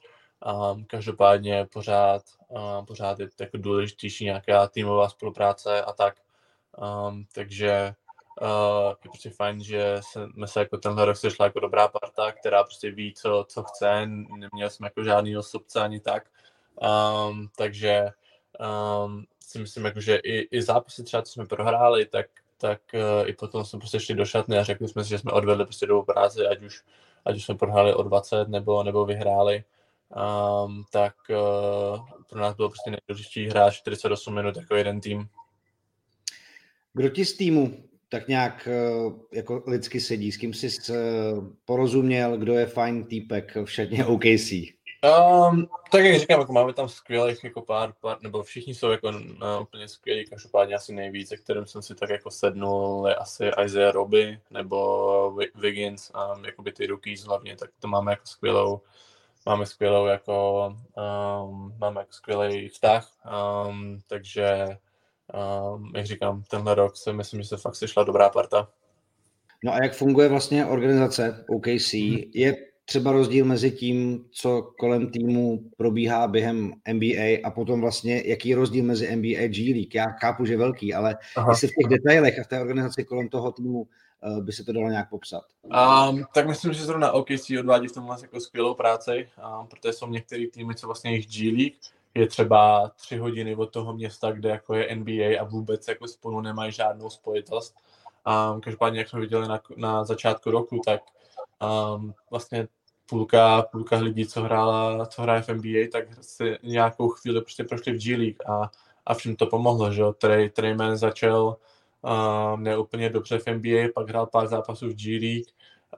um, 0.72 0.84
každopádně 0.84 1.66
pořád, 1.72 2.22
uh, 2.48 2.84
pořád 2.84 3.20
je 3.20 3.28
jako 3.40 3.58
důležitější 3.58 4.24
nějaká 4.24 4.68
týmová 4.68 5.08
spolupráce 5.08 5.82
a 5.82 5.92
tak, 5.92 6.14
um, 7.08 7.24
takže 7.34 7.94
uh, 8.42 8.88
je 8.88 9.10
prostě 9.10 9.30
fajn, 9.30 9.62
že 9.64 10.00
jsme 10.00 10.46
se 10.46 10.60
jako 10.60 10.78
tenhle 10.78 11.04
rok 11.04 11.16
sešla 11.16 11.46
jako 11.46 11.60
dobrá 11.60 11.88
parta, 11.88 12.32
která 12.32 12.64
prostě 12.64 12.90
ví, 12.90 13.14
co, 13.14 13.46
co 13.48 13.62
chce, 13.62 14.06
neměli 14.38 14.70
jsme 14.70 14.86
jako 14.86 15.04
žádný 15.04 15.36
osobce 15.36 15.80
ani 15.80 16.00
tak, 16.00 16.30
um, 17.30 17.48
takže 17.56 18.10
um, 18.58 19.24
si 19.40 19.58
myslím, 19.58 19.84
jako, 19.84 20.00
že 20.00 20.16
i, 20.16 20.56
i 20.56 20.62
zápasy 20.62 21.04
třeba, 21.04 21.22
co 21.22 21.32
jsme 21.32 21.46
prohráli, 21.46 22.06
tak, 22.06 22.26
tak 22.58 22.80
uh, 22.94 23.28
i 23.28 23.32
potom 23.32 23.64
jsme 23.64 23.78
prostě 23.78 24.00
šli 24.00 24.14
do 24.14 24.24
šatny 24.24 24.58
a 24.58 24.64
řekli 24.64 24.88
jsme 24.88 25.04
si, 25.04 25.10
že 25.10 25.18
jsme 25.18 25.32
odvedli 25.32 25.64
prostě 25.64 25.86
do 25.86 26.02
práci, 26.02 26.46
ať 26.46 26.62
už, 26.62 26.82
ať 27.24 27.36
už 27.36 27.44
jsme 27.44 27.54
prohráli 27.54 27.94
o 27.94 28.02
20 28.02 28.48
nebo, 28.48 28.82
nebo 28.82 29.04
vyhráli. 29.06 29.64
Um, 30.64 30.84
tak 30.92 31.14
uh, 31.28 32.06
pro 32.28 32.40
nás 32.40 32.56
bylo 32.56 32.68
prostě 32.68 32.90
nejdůležitější 32.90 33.48
hrát 33.48 33.70
48 33.70 34.34
minut 34.34 34.56
jako 34.56 34.76
jeden 34.76 35.00
tým. 35.00 35.28
Kdo 36.92 37.08
ti 37.08 37.24
z 37.24 37.36
týmu 37.36 37.90
tak 38.10 38.28
nějak 38.28 38.68
jako 39.32 39.62
lidsky 39.66 40.00
sedí, 40.00 40.32
s 40.32 40.36
kým 40.36 40.54
jsi 40.54 40.68
porozuměl, 41.64 42.36
kdo 42.36 42.54
je 42.54 42.66
fajn 42.66 43.04
týpek 43.04 43.56
v 43.64 43.66
šatně 43.66 44.06
OKC? 44.06 44.52
Um, 45.04 45.68
tak 45.90 46.04
jak 46.04 46.20
říkám, 46.20 46.40
jako 46.40 46.52
máme 46.52 46.72
tam 46.72 46.88
skvělých 46.88 47.44
jako 47.44 47.62
pár, 47.62 47.92
pár, 48.00 48.16
nebo 48.22 48.42
všichni 48.42 48.74
jsou 48.74 48.90
jako 48.90 49.08
uh, 49.08 49.62
úplně 49.62 49.88
skvělí, 49.88 50.26
každopádně 50.26 50.74
asi 50.74 50.92
nejvíc, 50.92 51.28
se 51.28 51.36
kterým 51.36 51.66
jsem 51.66 51.82
si 51.82 51.94
tak 51.94 52.10
jako 52.10 52.30
sednul, 52.30 53.08
je 53.08 53.14
asi 53.14 53.50
Isaiah 53.64 53.94
Roby 53.94 54.40
nebo 54.50 55.38
Wiggins, 55.54 56.12
um, 56.36 56.44
jako 56.44 56.62
by 56.62 56.72
ty 56.72 56.86
rookies 56.86 57.24
hlavně, 57.24 57.56
tak 57.56 57.70
to 57.78 57.88
máme 57.88 58.12
jako 58.12 58.26
skvělou, 58.26 58.80
máme 59.46 59.66
skvělou 59.66 60.06
jako, 60.06 60.66
um, 61.46 61.74
máme 61.78 62.00
jako 62.00 62.12
skvělý 62.12 62.68
vztah, 62.68 63.08
um, 63.68 64.00
takže 64.06 64.66
um, 65.74 65.92
jak 65.96 66.06
říkám, 66.06 66.42
tenhle 66.42 66.74
rok 66.74 66.96
si 66.96 67.12
myslím, 67.12 67.42
že 67.42 67.48
se 67.48 67.56
fakt 67.56 67.76
sešla 67.76 68.04
dobrá 68.04 68.28
parta. 68.28 68.68
No 69.64 69.72
a 69.72 69.82
jak 69.82 69.94
funguje 69.94 70.28
vlastně 70.28 70.66
organizace 70.66 71.44
OKC? 71.48 71.92
Hmm. 71.92 72.30
Je 72.34 72.69
třeba 72.90 73.12
rozdíl 73.12 73.44
mezi 73.44 73.70
tím, 73.70 74.24
co 74.30 74.62
kolem 74.78 75.10
týmu 75.10 75.70
probíhá 75.76 76.28
během 76.28 76.72
NBA 76.92 77.38
a 77.44 77.50
potom 77.50 77.80
vlastně, 77.80 78.22
jaký 78.26 78.48
je 78.48 78.56
rozdíl 78.56 78.84
mezi 78.84 79.16
NBA 79.16 79.44
a 79.44 79.48
G 79.48 79.72
League. 79.74 79.94
Já 79.94 80.06
chápu, 80.10 80.44
že 80.44 80.56
velký, 80.56 80.94
ale 80.94 81.16
Aha. 81.36 81.50
jestli 81.50 81.68
v 81.68 81.70
těch 81.70 81.90
detailech 81.90 82.38
a 82.38 82.44
v 82.44 82.46
té 82.46 82.60
organizaci 82.60 83.04
kolem 83.04 83.28
toho 83.28 83.52
týmu 83.52 83.80
uh, 83.80 84.40
by 84.40 84.52
se 84.52 84.64
to 84.64 84.72
dalo 84.72 84.88
nějak 84.88 85.10
popsat. 85.10 85.42
Um, 85.64 86.24
tak 86.34 86.48
myslím, 86.48 86.72
že 86.72 86.84
zrovna 86.84 87.12
OKC 87.12 87.50
odvádí 87.60 87.88
v 87.88 87.92
tomhle 87.92 88.16
jako 88.22 88.40
skvělou 88.40 88.74
práci, 88.74 89.28
um, 89.60 89.66
protože 89.66 89.92
jsou 89.92 90.06
některé 90.06 90.46
týmy, 90.52 90.74
co 90.74 90.86
vlastně 90.86 91.10
jejich 91.10 91.26
G 91.26 91.52
League, 91.52 91.74
je 92.14 92.26
třeba 92.26 92.90
tři 92.96 93.16
hodiny 93.16 93.56
od 93.56 93.72
toho 93.72 93.92
města, 93.92 94.32
kde 94.32 94.48
jako 94.48 94.74
je 94.74 94.96
NBA 94.96 95.40
a 95.40 95.44
vůbec 95.44 95.88
jako 95.88 96.08
spolu 96.08 96.40
nemají 96.40 96.72
žádnou 96.72 97.10
spojitost. 97.10 97.74
Um, 98.52 98.60
každopádně, 98.60 98.98
jak 98.98 99.08
jsme 99.08 99.20
viděli 99.20 99.48
na, 99.48 99.60
na 99.76 100.04
začátku 100.04 100.50
roku, 100.50 100.80
tak 100.84 101.00
um, 101.94 102.14
vlastně 102.30 102.68
půlka, 103.10 103.62
půlka 103.62 103.96
lidí, 103.96 104.26
co 104.26 104.42
hrála, 104.42 105.06
co 105.06 105.22
hraje 105.22 105.42
v 105.42 105.48
NBA, 105.48 105.88
tak 105.92 106.04
si 106.20 106.58
nějakou 106.62 107.08
chvíli 107.08 107.40
prostě 107.40 107.64
prošli 107.64 107.92
v 107.92 108.02
G 108.02 108.16
League 108.16 108.42
a, 108.48 108.70
a 109.06 109.14
všem 109.14 109.36
to 109.36 109.46
pomohlo, 109.46 109.92
že 109.92 110.00
jo. 110.00 110.12
Trey, 110.12 110.50
Treyman 110.50 110.96
začal 110.96 111.56
uh, 112.02 112.60
neúplně 112.60 113.10
dobře 113.10 113.38
v 113.38 113.46
NBA, 113.46 113.88
pak 113.94 114.08
hrál 114.08 114.26
pár 114.26 114.46
zápasů 114.46 114.88
v 114.88 114.94
G 114.94 115.18
League 115.18 115.48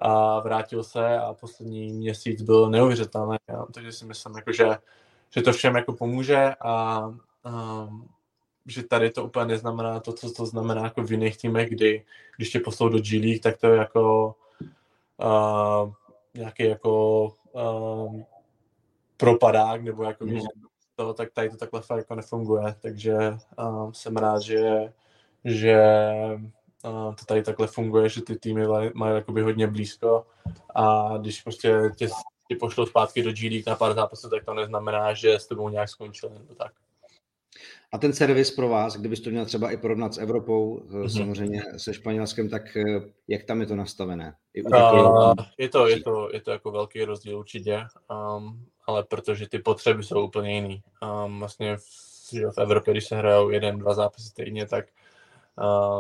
a 0.00 0.40
vrátil 0.40 0.84
se 0.84 1.18
a 1.18 1.34
poslední 1.34 1.92
měsíc 1.92 2.42
byl 2.42 2.70
neuvěřitelný. 2.70 3.36
Jo. 3.48 3.66
Takže 3.74 3.92
si 3.92 4.04
myslím, 4.04 4.36
jako, 4.36 4.52
že, 4.52 4.76
že 5.30 5.42
to 5.42 5.52
všem 5.52 5.74
jako 5.76 5.92
pomůže 5.92 6.54
a 6.60 7.06
um, 7.06 8.08
že 8.66 8.82
tady 8.82 9.10
to 9.10 9.24
úplně 9.24 9.46
neznamená 9.46 10.00
to, 10.00 10.12
co 10.12 10.32
to 10.32 10.46
znamená 10.46 10.82
jako 10.82 11.02
v 11.02 11.10
jiných 11.10 11.38
týmech, 11.38 11.70
kdy 11.70 12.04
když 12.36 12.50
tě 12.50 12.60
poslou 12.60 12.88
do 12.88 12.98
G 12.98 13.20
League, 13.20 13.42
tak 13.42 13.56
to 13.56 13.66
je 13.66 13.78
jako 13.78 14.34
uh, 15.16 15.92
nějaký 16.34 16.64
jako 16.64 17.24
um, 17.52 18.24
propadák, 19.16 19.82
nebo 19.82 20.02
jako 20.02 20.26
mm. 20.26 20.40
to, 20.96 21.14
tak 21.14 21.32
tady 21.32 21.50
to 21.50 21.56
takhle 21.56 21.82
fakt 21.82 21.98
jako 21.98 22.14
nefunguje, 22.14 22.74
takže 22.82 23.16
um, 23.58 23.94
jsem 23.94 24.16
rád, 24.16 24.42
že, 24.42 24.92
že 25.44 25.82
uh, 26.84 27.14
to 27.14 27.24
tady 27.24 27.42
takhle 27.42 27.66
funguje, 27.66 28.08
že 28.08 28.22
ty 28.22 28.38
týmy 28.38 28.66
mají 28.94 29.14
jakoby 29.14 29.42
hodně 29.42 29.66
blízko 29.66 30.26
a 30.74 31.16
když 31.18 31.42
prostě 31.42 31.90
tě, 31.96 32.08
tě 32.48 32.56
pošlou 32.60 32.86
zpátky 32.86 33.22
do 33.22 33.32
G 33.32 33.48
League 33.48 33.66
na 33.66 33.76
pár 33.76 33.94
zápasů, 33.94 34.30
tak 34.30 34.44
to 34.44 34.54
neznamená, 34.54 35.14
že 35.14 35.34
s 35.34 35.46
tebou 35.46 35.68
nějak 35.68 35.88
skončil 35.88 36.30
nebo 36.30 36.54
tak. 36.54 36.72
A 37.92 37.98
ten 37.98 38.12
servis 38.12 38.50
pro 38.50 38.68
vás, 38.68 38.96
kdybys 38.96 39.20
to 39.20 39.30
měl 39.30 39.46
třeba 39.46 39.70
i 39.70 39.76
porovnat 39.76 40.14
s 40.14 40.18
Evropou, 40.18 40.78
mm-hmm. 40.78 41.08
samozřejmě 41.08 41.62
se 41.76 41.94
Španělskem, 41.94 42.48
tak 42.48 42.76
eh, 42.76 43.00
jak 43.28 43.44
tam 43.44 43.60
je 43.60 43.66
to 43.66 43.76
nastavené? 43.76 44.34
Uh, 44.72 45.34
je, 45.58 45.68
to, 45.68 45.88
je, 45.88 46.02
to, 46.02 46.28
je 46.32 46.40
to 46.40 46.50
jako 46.50 46.70
velký 46.70 47.04
rozdíl 47.04 47.38
určitě, 47.38 47.84
um, 48.36 48.66
ale 48.86 49.04
protože 49.04 49.48
ty 49.48 49.58
potřeby 49.58 50.02
jsou 50.02 50.24
úplně 50.24 50.54
jiný. 50.54 50.82
Um, 51.24 51.38
vlastně 51.38 51.76
v, 51.76 51.82
v 52.32 52.58
Evropě, 52.58 52.92
když 52.92 53.06
se 53.06 53.16
hrajou 53.16 53.50
jeden, 53.50 53.78
dva 53.78 53.94
zápasy 53.94 54.34
týdně, 54.34 54.66
tak 54.66 54.84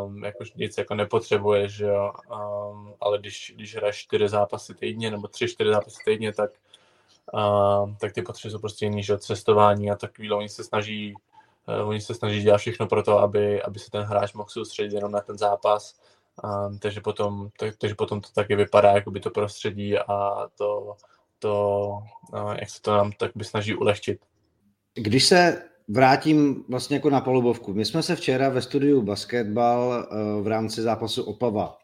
um, 0.04 0.24
jako 0.24 0.44
nic 0.56 0.78
jako 0.78 0.94
nepotřebuješ, 0.94 1.78
jo? 1.78 2.12
Um, 2.30 2.94
ale 3.00 3.18
když, 3.18 3.52
když 3.56 3.76
hraješ 3.76 3.96
čtyři 3.96 4.28
zápasy 4.28 4.74
týdně 4.74 5.10
nebo 5.10 5.28
tři, 5.28 5.48
čtyři 5.48 5.70
zápasy 5.70 5.98
týdně, 6.04 6.32
tak, 6.32 6.50
um, 7.84 7.96
tak 8.00 8.12
ty 8.12 8.22
potřeby 8.22 8.52
jsou 8.52 8.58
prostě 8.58 8.86
jiný, 8.86 9.02
že 9.02 9.18
cestování 9.18 9.90
a 9.90 9.96
takový, 9.96 10.30
oni 10.30 10.48
se 10.48 10.64
snaží 10.64 11.14
oni 11.84 12.00
se 12.00 12.14
snaží 12.14 12.42
dělat 12.42 12.58
všechno 12.58 12.86
pro 12.86 13.02
to, 13.02 13.18
aby, 13.18 13.62
aby 13.62 13.78
se 13.78 13.90
ten 13.90 14.02
hráč 14.02 14.32
mohl 14.32 14.48
soustředit 14.48 14.94
jenom 14.94 15.12
na 15.12 15.20
ten 15.20 15.38
zápas, 15.38 15.94
um, 16.44 16.78
takže, 16.78 17.00
potom, 17.00 17.48
tak, 17.58 17.76
takže 17.76 17.94
potom 17.94 18.20
to 18.20 18.28
taky 18.34 18.56
vypadá, 18.56 18.92
jako 18.92 19.10
by 19.10 19.20
to 19.20 19.30
prostředí 19.30 19.98
a 19.98 20.48
to, 20.58 20.96
to 21.38 21.88
uh, 22.32 22.52
jak 22.52 22.70
se 22.70 22.82
to 22.82 22.96
nám 22.96 23.12
tak 23.12 23.30
by 23.34 23.44
snaží 23.44 23.74
ulehčit. 23.74 24.18
Když 24.94 25.24
se 25.24 25.62
vrátím 25.88 26.64
vlastně 26.68 26.96
jako 26.96 27.10
na 27.10 27.20
palubovku. 27.20 27.74
My 27.74 27.84
jsme 27.84 28.02
se 28.02 28.16
včera 28.16 28.48
ve 28.48 28.62
studiu 28.62 29.02
Basketball 29.02 29.92
eh, 29.92 30.42
v 30.42 30.46
rámci 30.46 30.82
zápasu 30.82 31.22
Opava 31.22 31.78
Eh, 31.78 31.81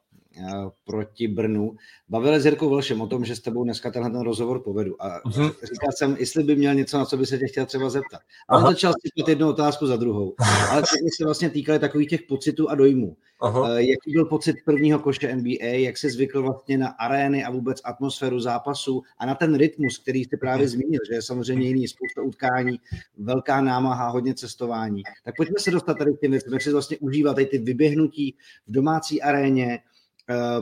proti 0.85 1.29
Brnu. 1.29 1.77
Bavili 2.09 2.41
s 2.41 2.45
Jirkou 2.45 2.71
Velšem 2.71 3.01
o 3.01 3.07
tom, 3.07 3.25
že 3.25 3.37
s 3.37 3.41
tebou 3.41 3.65
dneska 3.65 3.91
tenhle 3.91 4.11
ten 4.11 4.21
rozhovor 4.21 4.63
povedu. 4.63 5.03
A 5.03 5.21
uh-huh. 5.21 5.55
říkal 5.63 5.93
jsem, 5.97 6.17
jestli 6.19 6.43
by 6.43 6.57
měl 6.57 6.75
něco, 6.75 6.99
na 6.99 7.05
co 7.05 7.17
by 7.17 7.27
se 7.27 7.39
tě 7.39 7.47
chtěl 7.47 7.67
třeba 7.67 7.91
zeptat. 7.91 8.21
A 8.49 8.57
on 8.57 8.63
začal 8.63 8.93
si 8.93 9.31
jednu 9.31 9.49
otázku 9.49 9.87
za 9.87 9.97
druhou. 9.97 10.35
Ale 10.71 10.83
všechny 10.83 11.09
se 11.17 11.25
vlastně 11.25 11.51
týkaly 11.51 11.79
takových 11.79 12.09
těch 12.09 12.23
pocitů 12.23 12.71
a 12.71 12.75
dojmů. 12.75 13.17
Uh-huh. 13.41 13.77
Jaký 13.77 14.13
byl 14.13 14.25
pocit 14.25 14.57
prvního 14.65 14.99
koše 14.99 15.37
NBA, 15.37 15.67
jak 15.67 15.99
se 15.99 16.11
zvykl 16.11 16.43
vlastně 16.43 16.79
na 16.79 16.89
arény 16.89 17.45
a 17.45 17.51
vůbec 17.51 17.81
atmosféru 17.85 18.41
zápasu 18.41 19.03
a 19.19 19.27
na 19.27 19.35
ten 19.35 19.55
rytmus, 19.55 19.99
který 19.99 20.25
jsi 20.25 20.37
právě 20.37 20.67
uh-huh. 20.67 20.71
zmínil, 20.71 21.01
že 21.09 21.15
je 21.15 21.23
samozřejmě 21.23 21.69
jiný, 21.69 21.89
spousta 21.89 22.23
utkání, 22.23 22.81
velká 23.19 23.61
námaha, 23.61 24.09
hodně 24.09 24.35
cestování. 24.35 25.03
Tak 25.25 25.37
pojďme 25.37 25.59
se 25.59 25.71
dostat 25.71 25.99
tady 25.99 26.13
k 26.15 26.21
těm 26.21 26.31
věcem, 26.31 26.53
jak 26.53 26.63
si 26.63 26.73
vlastně 26.73 26.97
užívat 26.99 27.35
tady 27.35 27.47
ty 27.47 27.59
vyběhnutí 27.59 28.37
v 28.67 28.73
domácí 28.73 29.23
aréně, 29.23 29.79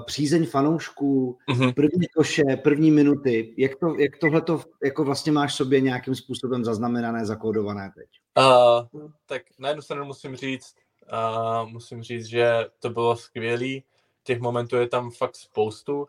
přízeň 0.05 0.47
fanoušků, 0.47 1.39
mm-hmm. 1.49 1.75
první 1.75 2.07
koše, 2.17 2.43
první 2.63 2.91
minuty. 2.91 3.55
Jak, 3.59 3.77
to, 3.77 3.95
jak 3.99 4.17
tohle 4.21 4.41
to 4.41 4.61
jako 4.85 5.05
vlastně 5.05 5.33
máš 5.33 5.55
sobě 5.55 5.81
nějakým 5.81 6.15
způsobem 6.15 6.65
zaznamenané, 6.65 7.27
zakódované 7.27 7.93
teď? 7.95 8.09
Uh, 8.39 9.11
tak 9.27 9.43
na 9.59 9.69
jednu 9.69 9.83
stranu 9.83 10.05
musím 10.05 10.37
říct, 10.37 10.75
uh, 11.13 11.69
musím 11.71 12.03
říct, 12.03 12.27
že 12.27 12.67
to 12.81 12.91
bylo 12.91 13.17
skvělé. 13.17 13.81
Těch 14.23 14.41
momentů 14.41 14.77
je 14.77 14.89
tam 14.89 15.11
fakt 15.11 15.37
spoustu. 15.37 16.07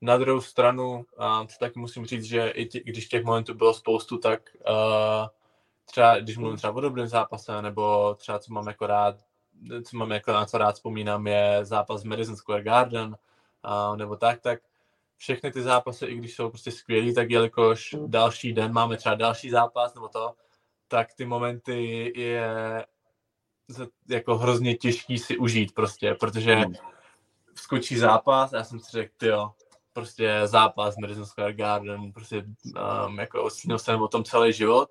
Na 0.00 0.16
druhou 0.16 0.40
stranu, 0.40 1.04
uh, 1.18 1.46
tak 1.60 1.76
musím 1.76 2.06
říct, 2.06 2.24
že 2.24 2.48
i 2.48 2.66
tě, 2.66 2.80
když 2.84 3.08
těch 3.08 3.24
momentů 3.24 3.54
bylo 3.54 3.74
spoustu, 3.74 4.18
tak 4.18 4.40
uh, 4.68 5.26
třeba, 5.84 6.18
když 6.18 6.38
mluvím 6.38 6.56
třeba 6.56 6.72
o 6.72 6.80
dobrém 6.80 7.08
zápase, 7.08 7.62
nebo 7.62 8.14
třeba 8.14 8.38
co 8.38 8.52
mám 8.52 8.66
jako 8.66 8.86
rád, 8.86 9.16
co 9.84 9.96
mám 9.96 10.10
jako 10.10 10.32
na 10.32 10.46
co 10.46 10.58
rád 10.58 10.74
vzpomínám, 10.74 11.26
je 11.26 11.60
zápas 11.62 12.04
Madison 12.04 12.36
Square 12.36 12.62
Garden, 12.62 13.16
a, 13.62 13.96
nebo 13.96 14.16
tak, 14.16 14.40
tak 14.40 14.60
všechny 15.16 15.52
ty 15.52 15.62
zápasy, 15.62 16.06
i 16.06 16.16
když 16.16 16.34
jsou 16.34 16.50
prostě 16.50 16.70
skvělý, 16.70 17.14
tak 17.14 17.30
jelikož 17.30 17.94
další 18.06 18.52
den 18.52 18.72
máme 18.72 18.96
třeba 18.96 19.14
další 19.14 19.50
zápas 19.50 19.94
nebo 19.94 20.08
to, 20.08 20.34
tak 20.88 21.14
ty 21.14 21.24
momenty 21.24 22.12
je 22.16 22.86
jako 24.08 24.38
hrozně 24.38 24.76
těžký 24.76 25.18
si 25.18 25.38
užít 25.38 25.74
prostě, 25.74 26.14
protože 26.14 26.54
hmm. 26.54 26.74
skočí 27.54 27.96
zápas 27.96 28.52
a 28.52 28.56
já 28.56 28.64
jsem 28.64 28.80
si 28.80 28.90
řekl, 28.92 29.26
jo, 29.26 29.52
prostě 29.92 30.40
zápas 30.44 30.96
Madison 30.96 31.26
Square 31.26 31.52
Garden, 31.52 32.12
prostě 32.12 32.44
um, 33.06 33.18
jako 33.18 33.50
snil 33.50 33.78
jsem 33.78 34.02
o 34.02 34.08
tom 34.08 34.24
celý 34.24 34.52
život 34.52 34.90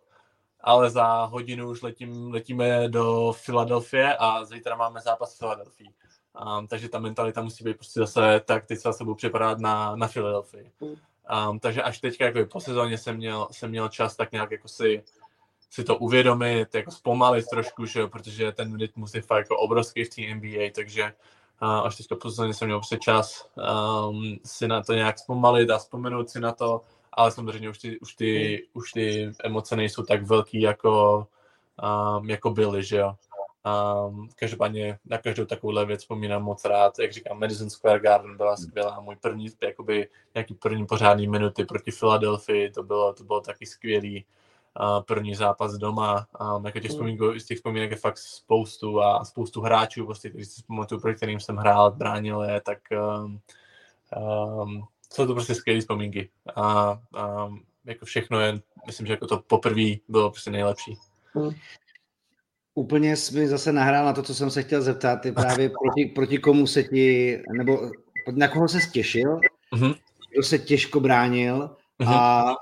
ale 0.61 0.89
za 0.89 1.25
hodinu 1.25 1.69
už 1.69 1.81
letím, 1.81 2.31
letíme 2.33 2.89
do 2.89 3.33
Filadelfie 3.33 4.17
a 4.17 4.45
zítra 4.45 4.75
máme 4.75 5.01
zápas 5.01 5.35
v 5.35 5.37
Filadelfii. 5.37 5.89
Um, 6.57 6.67
takže 6.67 6.89
ta 6.89 6.99
mentalita 6.99 7.41
musí 7.41 7.63
být 7.63 7.77
prostě 7.77 7.99
zase 7.99 8.41
tak, 8.45 8.65
teď 8.65 8.77
se 8.77 8.81
zase 8.81 9.03
budu 9.03 9.15
připadat 9.15 9.59
na, 9.59 9.95
na 9.95 10.07
Filadelfii. 10.07 10.71
Um, 11.49 11.59
takže 11.59 11.83
až 11.83 11.99
teďka 11.99 12.25
jako 12.25 12.45
po 12.45 12.59
sezóně 12.59 12.97
jsem 12.97 13.15
měl, 13.15 13.47
jsem 13.51 13.69
měl 13.69 13.89
čas 13.89 14.15
tak 14.15 14.31
nějak 14.31 14.51
jako 14.51 14.67
si, 14.67 15.03
si 15.69 15.83
to 15.83 15.97
uvědomit, 15.97 16.75
jako 16.75 16.91
zpomalit 16.91 17.45
trošku, 17.45 17.85
že, 17.85 18.07
protože 18.07 18.51
ten 18.51 18.77
rytmus 18.77 19.13
je 19.13 19.21
fakt 19.21 19.39
jako 19.39 19.57
obrovský 19.57 20.03
v 20.03 20.09
té 20.09 20.35
NBA, 20.35 20.69
takže 20.75 21.13
uh, 21.61 21.69
až 21.69 21.95
teďka 21.95 22.15
po 22.15 22.29
sezóně 22.29 22.53
jsem 22.53 22.67
měl 22.67 22.79
prostě 22.79 22.97
čas 22.97 23.49
um, 24.09 24.37
si 24.45 24.67
na 24.67 24.83
to 24.83 24.93
nějak 24.93 25.19
zpomalit 25.19 25.69
a 25.69 25.77
vzpomenout 25.77 26.29
si 26.29 26.39
na 26.39 26.51
to, 26.51 26.81
ale 27.15 27.31
samozřejmě 27.31 27.69
už 27.69 27.77
ty, 27.77 27.99
už 27.99 28.15
ty, 28.15 28.47
hmm. 28.47 28.57
už 28.73 28.91
ty 28.91 29.31
emoce 29.43 29.75
nejsou 29.75 30.03
tak 30.03 30.23
velký, 30.23 30.61
jako, 30.61 31.27
um, 32.19 32.29
jako 32.29 32.49
byly, 32.49 32.83
že 32.83 32.97
jo. 32.97 33.15
Um, 34.07 34.29
každopádně 34.35 34.99
na 35.05 35.17
každou 35.17 35.45
takovouhle 35.45 35.85
věc 35.85 36.01
vzpomínám 36.01 36.43
moc 36.43 36.65
rád. 36.65 36.99
Jak 36.99 37.13
říkám, 37.13 37.39
Madison 37.39 37.69
Square 37.69 37.99
Garden 37.99 38.37
byla 38.37 38.55
hmm. 38.55 38.57
skvělá. 38.57 38.99
Můj 38.99 39.15
první, 39.15 39.47
jakoby, 39.63 40.09
nějaký 40.35 40.53
první 40.53 40.85
pořádný 40.85 41.27
minuty 41.27 41.65
proti 41.65 41.91
Philadelphii, 41.91 42.69
to 42.69 42.83
bylo, 42.83 43.13
to 43.13 43.23
bylo 43.23 43.41
taky 43.41 43.65
skvělý. 43.65 44.25
Uh, 44.79 45.03
první 45.03 45.35
zápas 45.35 45.73
doma. 45.73 46.27
Um, 46.55 46.65
jako 46.65 46.79
těch, 46.79 46.91
hmm. 46.91 46.97
vzpomínek, 46.97 47.41
z 47.41 47.45
těch 47.45 47.57
vzpomínek 47.57 47.91
je 47.91 47.97
fakt 47.97 48.17
spoustu 48.17 49.01
a 49.01 49.25
spoustu 49.25 49.61
hráčů, 49.61 50.05
prostě, 50.05 50.29
kteří 50.29 50.45
si 50.45 50.63
pamatuju, 50.67 51.01
pro 51.01 51.13
kterým 51.13 51.39
jsem 51.39 51.55
hrál, 51.55 51.91
bránil 51.91 52.41
je, 52.41 52.61
tak 52.61 52.79
um, 52.91 53.39
um, 54.63 54.87
jsou 55.13 55.27
to 55.27 55.33
prostě 55.33 55.55
skvělé 55.55 55.79
vzpomínky. 55.79 56.29
A, 56.55 56.63
a 57.15 57.49
jako 57.85 58.05
všechno 58.05 58.39
je, 58.39 58.59
myslím, 58.87 59.07
že 59.07 59.13
jako 59.13 59.27
to 59.27 59.37
poprvé 59.37 59.91
bylo 60.07 60.31
prostě 60.31 60.51
nejlepší. 60.51 60.97
Hmm. 61.33 61.51
Úplně 62.73 63.15
jsi 63.15 63.39
mi 63.39 63.47
zase 63.47 63.71
nahrál 63.71 64.05
na 64.05 64.13
to, 64.13 64.23
co 64.23 64.35
jsem 64.35 64.51
se 64.51 64.63
chtěl 64.63 64.81
zeptat. 64.81 65.15
Ty 65.15 65.31
právě 65.31 65.69
proti, 65.83 66.05
proti 66.05 66.37
komu 66.37 66.67
se 66.67 66.83
ti, 66.83 67.41
nebo 67.57 67.91
na 68.31 68.47
koho 68.47 68.67
se 68.67 68.79
těšil, 68.91 69.39
mm-hmm. 69.73 69.95
kdo 70.33 70.43
se 70.43 70.59
těžko 70.59 70.99
bránil 70.99 71.75
mm-hmm. 71.99 72.09
a 72.09 72.55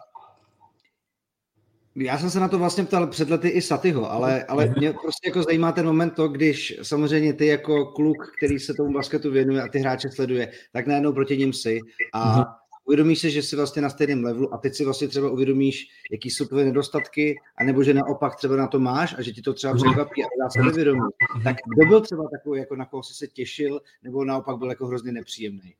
já 1.95 2.17
jsem 2.17 2.29
se 2.29 2.39
na 2.39 2.47
to 2.47 2.59
vlastně 2.59 2.83
ptal 2.83 3.07
před 3.07 3.29
lety 3.29 3.49
i 3.49 3.61
Satyho, 3.61 4.11
ale, 4.11 4.43
ale 4.43 4.65
mhm. 4.65 4.75
mě 4.77 4.93
prostě 4.93 5.29
jako 5.29 5.43
zajímá 5.43 5.71
ten 5.71 5.85
moment 5.85 6.09
to, 6.09 6.27
když 6.27 6.79
samozřejmě 6.81 7.33
ty 7.33 7.47
jako 7.47 7.85
kluk, 7.85 8.17
který 8.37 8.59
se 8.59 8.73
tomu 8.73 8.93
basketu 8.93 9.31
věnuje 9.31 9.61
a 9.61 9.67
ty 9.67 9.79
hráče 9.79 10.09
sleduje, 10.09 10.51
tak 10.71 10.87
najednou 10.87 11.13
proti 11.13 11.37
ním 11.37 11.53
si 11.53 11.79
a 12.13 12.39
mm-hmm. 12.39 12.53
uvědomíš 12.85 13.19
si, 13.19 13.31
že 13.31 13.43
jsi 13.43 13.55
vlastně 13.55 13.81
na 13.81 13.89
stejném 13.89 14.23
levelu 14.23 14.53
a 14.53 14.57
teď 14.57 14.75
si 14.75 14.85
vlastně 14.85 15.07
třeba 15.07 15.29
uvědomíš, 15.29 15.87
jaký 16.11 16.29
jsou 16.29 16.45
tvoje 16.45 16.65
nedostatky, 16.65 17.35
anebo 17.57 17.83
že 17.83 17.93
naopak 17.93 18.35
třeba 18.35 18.55
na 18.55 18.67
to 18.67 18.79
máš 18.79 19.15
a 19.17 19.21
že 19.21 19.31
ti 19.31 19.41
to 19.41 19.53
třeba 19.53 19.73
mhm. 19.73 19.83
překvapí 19.83 20.23
a 20.23 20.27
dá 20.43 20.49
se 20.49 20.61
nevědomí. 20.61 20.99
Mhm. 21.35 21.43
Tak 21.43 21.55
kdo 21.75 21.87
byl 21.87 22.01
třeba 22.01 22.23
takový, 22.37 22.59
jako 22.59 22.75
na 22.75 22.85
koho 22.85 23.03
jsi 23.03 23.13
se 23.13 23.27
těšil, 23.27 23.81
nebo 24.03 24.25
naopak 24.25 24.57
byl 24.57 24.69
jako 24.69 24.87
hrozně 24.87 25.11
nepříjemný? 25.11 25.75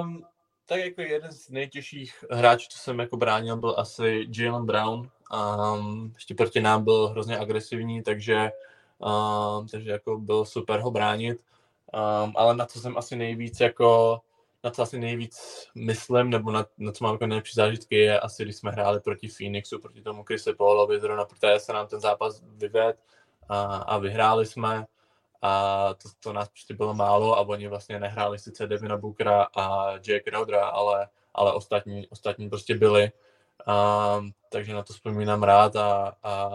Um, 0.00 0.24
tak 0.66 0.80
jako 0.80 1.00
jeden 1.00 1.32
z 1.32 1.50
nejtěžších 1.50 2.24
hráčů, 2.30 2.66
co 2.70 2.78
jsem 2.78 2.98
jako 2.98 3.16
bránil, 3.16 3.56
byl 3.56 3.74
asi 3.78 4.26
Jalen 4.38 4.66
Brown, 4.66 5.10
Um, 5.34 6.12
ještě 6.14 6.34
proti 6.34 6.60
nám 6.60 6.84
byl 6.84 7.08
hrozně 7.08 7.38
agresivní, 7.38 8.02
takže, 8.02 8.50
um, 8.98 9.68
takže 9.68 9.90
jako 9.90 10.18
byl 10.18 10.44
super 10.44 10.80
ho 10.80 10.90
bránit. 10.90 11.38
Um, 12.24 12.32
ale 12.36 12.56
na 12.56 12.66
co 12.66 12.80
jsem 12.80 12.98
asi 12.98 13.16
nejvíc 13.16 13.60
jako 13.60 14.20
na 14.64 14.70
co 14.70 14.82
asi 14.82 14.98
nejvíc 14.98 15.66
myslím, 15.74 16.30
nebo 16.30 16.50
na, 16.50 16.66
na 16.78 16.92
co 16.92 17.04
mám 17.04 17.14
jako 17.14 17.26
nejlepší 17.26 17.54
zážitky, 17.54 17.96
je 17.96 18.20
asi, 18.20 18.44
když 18.44 18.56
jsme 18.56 18.70
hráli 18.70 19.00
proti 19.00 19.28
Phoenixu, 19.28 19.78
proti 19.78 20.02
tomu 20.02 20.24
Chrisi 20.24 20.52
Paulovi, 20.52 21.00
zrovna 21.00 21.24
protože 21.24 21.58
se 21.58 21.72
nám 21.72 21.86
ten 21.86 22.00
zápas 22.00 22.42
vyved 22.44 22.96
a, 23.48 23.76
a 23.76 23.98
vyhráli 23.98 24.46
jsme 24.46 24.86
a 25.42 25.94
to, 25.94 26.08
to 26.20 26.32
nás 26.32 26.48
prostě 26.48 26.74
bylo 26.74 26.94
málo 26.94 27.38
a 27.38 27.40
oni 27.40 27.68
vlastně 27.68 28.00
nehráli 28.00 28.38
sice 28.38 28.66
Devina 28.66 28.96
Bookera 28.96 29.46
a 29.56 29.92
Jake 29.92 30.20
Crowdera, 30.20 30.66
ale, 30.66 31.08
ale 31.34 31.52
ostatní, 31.52 32.08
ostatní 32.08 32.48
prostě 32.50 32.74
byli 32.74 33.12
a, 33.66 34.20
takže 34.52 34.74
na 34.74 34.82
to 34.82 34.92
vzpomínám 34.92 35.42
rád 35.42 35.76
a, 35.76 36.16
a 36.22 36.48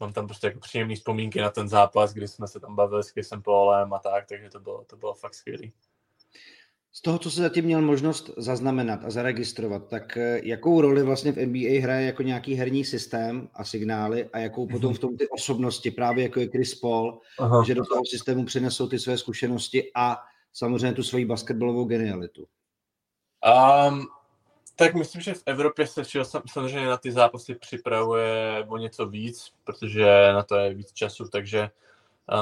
mám 0.00 0.12
tam 0.12 0.26
prostě 0.26 0.46
jako 0.46 0.60
příjemné 0.60 0.94
vzpomínky 0.94 1.40
na 1.40 1.50
ten 1.50 1.68
zápas, 1.68 2.12
kdy 2.12 2.28
jsme 2.28 2.48
se 2.48 2.60
tam 2.60 2.76
bavili 2.76 3.04
s 3.04 3.08
Chrisem 3.08 3.42
Paulem 3.42 3.92
a 3.92 3.98
tak, 3.98 4.26
takže 4.26 4.50
to 4.50 4.60
bylo, 4.60 4.84
to 4.84 4.96
bylo 4.96 5.14
fakt 5.14 5.34
skvělé. 5.34 5.66
Z 6.92 7.02
toho, 7.02 7.18
co 7.18 7.30
se 7.30 7.42
zatím 7.42 7.64
měl 7.64 7.82
možnost 7.82 8.30
zaznamenat 8.36 9.04
a 9.04 9.10
zaregistrovat, 9.10 9.88
tak 9.88 10.16
eh, 10.16 10.40
jakou 10.44 10.80
roli 10.80 11.02
vlastně 11.02 11.32
v 11.32 11.46
NBA 11.46 11.80
hraje 11.82 12.06
jako 12.06 12.22
nějaký 12.22 12.54
herní 12.54 12.84
systém 12.84 13.48
a 13.54 13.64
signály 13.64 14.28
a 14.32 14.38
jakou 14.38 14.66
potom 14.66 14.94
v 14.94 14.98
tom 14.98 15.16
ty 15.16 15.28
osobnosti, 15.28 15.90
právě 15.90 16.24
jako 16.24 16.40
je 16.40 16.48
Chris 16.48 16.74
Paul, 16.74 17.20
Aha. 17.38 17.64
že 17.66 17.74
do 17.74 17.84
toho 17.84 18.02
systému 18.10 18.44
přinesou 18.44 18.88
ty 18.88 18.98
své 18.98 19.18
zkušenosti 19.18 19.90
a 19.94 20.16
samozřejmě 20.52 20.92
tu 20.92 21.02
svoji 21.02 21.24
basketbalovou 21.24 21.84
genialitu? 21.84 22.46
Um, 23.88 24.06
tak 24.78 24.94
myslím, 24.94 25.22
že 25.22 25.34
v 25.34 25.42
Evropě 25.46 25.86
se 25.86 26.02
samozřejmě 26.46 26.86
na 26.86 26.96
ty 26.96 27.12
zápasy 27.12 27.54
připravuje 27.54 28.64
o 28.68 28.76
něco 28.76 29.06
víc, 29.06 29.52
protože 29.64 30.32
na 30.32 30.42
to 30.42 30.56
je 30.56 30.74
víc 30.74 30.92
času, 30.92 31.28
takže 31.28 31.70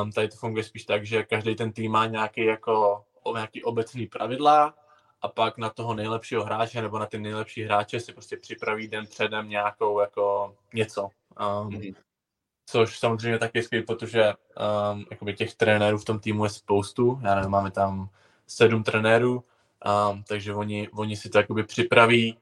um, 0.03 0.13
tady 0.13 0.29
to 0.29 0.37
funguje 0.37 0.65
spíš 0.65 0.85
tak, 0.85 1.07
že 1.07 1.23
každý 1.23 1.55
ten 1.55 1.73
tým 1.73 1.93
má 1.93 2.07
nějaký 2.07 2.45
jako 2.45 3.05
nějaký 3.35 3.65
obecný 3.65 4.07
pravidla 4.07 4.75
a 5.23 5.29
pak 5.29 5.59
na 5.59 5.71
toho 5.71 5.95
nejlepšího 5.95 6.45
hráče 6.45 6.83
nebo 6.83 6.99
na 6.99 7.07
ty 7.07 7.19
nejlepší 7.19 7.63
hráče 7.63 8.01
si 8.01 8.13
prostě 8.13 8.37
připraví 8.37 8.89
den 8.89 9.07
předem 9.07 9.49
nějakou 9.49 10.01
jako 10.01 10.55
něco. 10.75 11.03
Um, 11.03 11.11
mm-hmm. 11.69 11.95
Což 12.67 12.99
samozřejmě 12.99 13.39
taky 13.39 13.63
skvělé, 13.63 13.87
protože 13.87 14.33
um, 14.93 15.35
těch 15.37 15.55
trenérů 15.55 15.99
v 15.99 16.05
tom 16.05 16.21
týmu 16.21 16.45
je 16.45 16.51
spoustu. 16.51 17.21
Já 17.23 17.35
nevím, 17.35 17.51
máme 17.51 17.71
tam 17.71 18.09
sedm 18.47 18.83
trenérů, 18.83 19.45
um, 19.85 20.25
takže 20.25 20.55
oni, 20.55 20.89
oni 20.89 21.17
si 21.17 21.29
to 21.29 21.39
jakoby 21.39 21.65
připraví, 21.65 22.39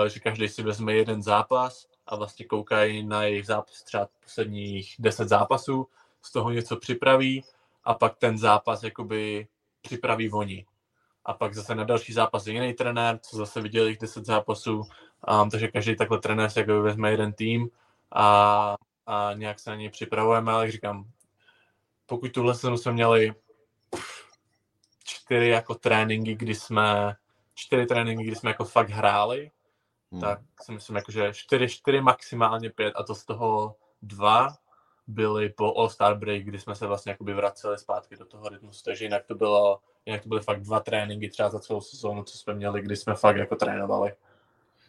uh, 0.00 0.08
že 0.08 0.20
každý 0.20 0.48
si 0.48 0.62
vezme 0.62 0.94
jeden 0.94 1.22
zápas 1.22 1.86
a 2.06 2.16
vlastně 2.16 2.46
koukají 2.46 3.06
na 3.06 3.22
jejich 3.24 3.46
zápas 3.46 3.82
třeba 3.82 4.08
posledních 4.24 4.94
deset 4.98 5.28
zápasů, 5.28 5.88
z 6.22 6.32
toho 6.32 6.50
něco 6.50 6.76
připraví 6.76 7.44
a 7.84 7.94
pak 7.94 8.16
ten 8.16 8.38
zápas 8.38 8.82
jakoby 8.82 9.48
připraví 9.82 10.32
oni. 10.32 10.66
A 11.24 11.34
pak 11.34 11.54
zase 11.54 11.74
na 11.74 11.84
další 11.84 12.12
zápas 12.12 12.46
je 12.46 12.52
jiný 12.52 12.74
trenér, 12.74 13.18
co 13.18 13.36
zase 13.36 13.60
viděl 13.60 13.86
jich 13.86 13.98
10 13.98 14.26
zápasů, 14.26 14.82
um, 15.42 15.50
takže 15.50 15.68
každý 15.68 15.96
takhle 15.96 16.18
trenér 16.18 16.50
si 16.50 16.58
jakoby 16.58 16.80
vezme 16.80 17.10
jeden 17.10 17.32
tým 17.32 17.68
a, 18.12 18.76
a 19.06 19.30
nějak 19.34 19.60
se 19.60 19.70
na 19.70 19.76
něj 19.76 19.90
připravujeme, 19.90 20.52
ale 20.52 20.64
jak 20.64 20.72
říkám, 20.72 21.04
pokud 22.06 22.32
tuhle 22.32 22.54
sezonu 22.54 22.76
jsme 22.76 22.92
měli 22.92 23.34
čtyři 25.28 25.48
jako 25.48 25.74
tréninky, 25.74 26.34
kdy 26.34 26.54
jsme, 26.54 27.14
čtyři 27.54 27.86
tréninky, 27.86 28.24
kdy 28.24 28.36
jsme 28.36 28.50
jako 28.50 28.64
fakt 28.64 28.90
hráli, 28.90 29.50
hmm. 30.12 30.20
tak 30.20 30.40
si 30.62 30.72
myslím, 30.72 30.96
jako, 30.96 31.12
že 31.12 31.32
čtyři, 31.34 31.68
čtyři 31.68 32.00
maximálně 32.00 32.70
pět 32.70 32.94
a 32.96 33.02
to 33.02 33.14
z 33.14 33.24
toho 33.24 33.76
dva 34.02 34.56
byly 35.06 35.48
po 35.48 35.72
All-Star 35.72 36.18
Break, 36.18 36.42
kdy 36.42 36.58
jsme 36.58 36.74
se 36.74 36.86
vlastně 36.86 37.12
jakoby 37.12 37.34
vraceli 37.34 37.78
zpátky 37.78 38.16
do 38.16 38.24
toho 38.24 38.48
rytmu, 38.48 38.70
takže 38.84 39.04
jinak 39.04 39.26
to 39.26 39.34
bylo, 39.34 39.80
jinak 40.06 40.22
to 40.22 40.28
byly 40.28 40.40
fakt 40.40 40.60
dva 40.60 40.80
tréninky 40.80 41.28
třeba 41.28 41.48
za 41.48 41.60
celou 41.60 41.80
sezónu, 41.80 42.22
co 42.22 42.38
jsme 42.38 42.54
měli, 42.54 42.82
kdy 42.82 42.96
jsme 42.96 43.14
fakt 43.14 43.36
jako 43.36 43.56
trénovali. 43.56 44.12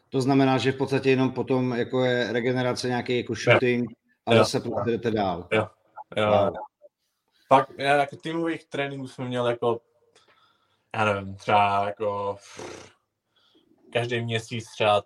To 0.09 0.21
znamená, 0.21 0.57
že 0.57 0.71
v 0.71 0.77
podstatě 0.77 1.09
jenom 1.09 1.31
potom 1.31 1.73
jako 1.73 2.03
je 2.03 2.33
regenerace 2.33 2.87
nějaký 2.87 3.17
jako 3.17 3.35
shooting 3.35 3.89
jo. 3.89 3.95
a 4.25 4.33
jo. 4.33 4.37
zase 4.37 4.61
jdete 4.85 5.11
dál. 5.11 5.47
Jo. 5.51 5.67
jo. 6.17 6.31
Wow. 6.31 6.53
Fakt, 7.47 7.71
já 7.77 7.95
jako 7.95 8.15
týmových 8.15 8.65
tréninků 8.65 9.07
jsme 9.07 9.25
měli 9.25 9.51
jako, 9.51 9.81
já 10.95 11.05
nevím, 11.05 11.35
třeba 11.35 11.87
jako 11.87 12.37
každý 13.93 14.21
měsíc 14.21 14.65
třeba 14.71 15.03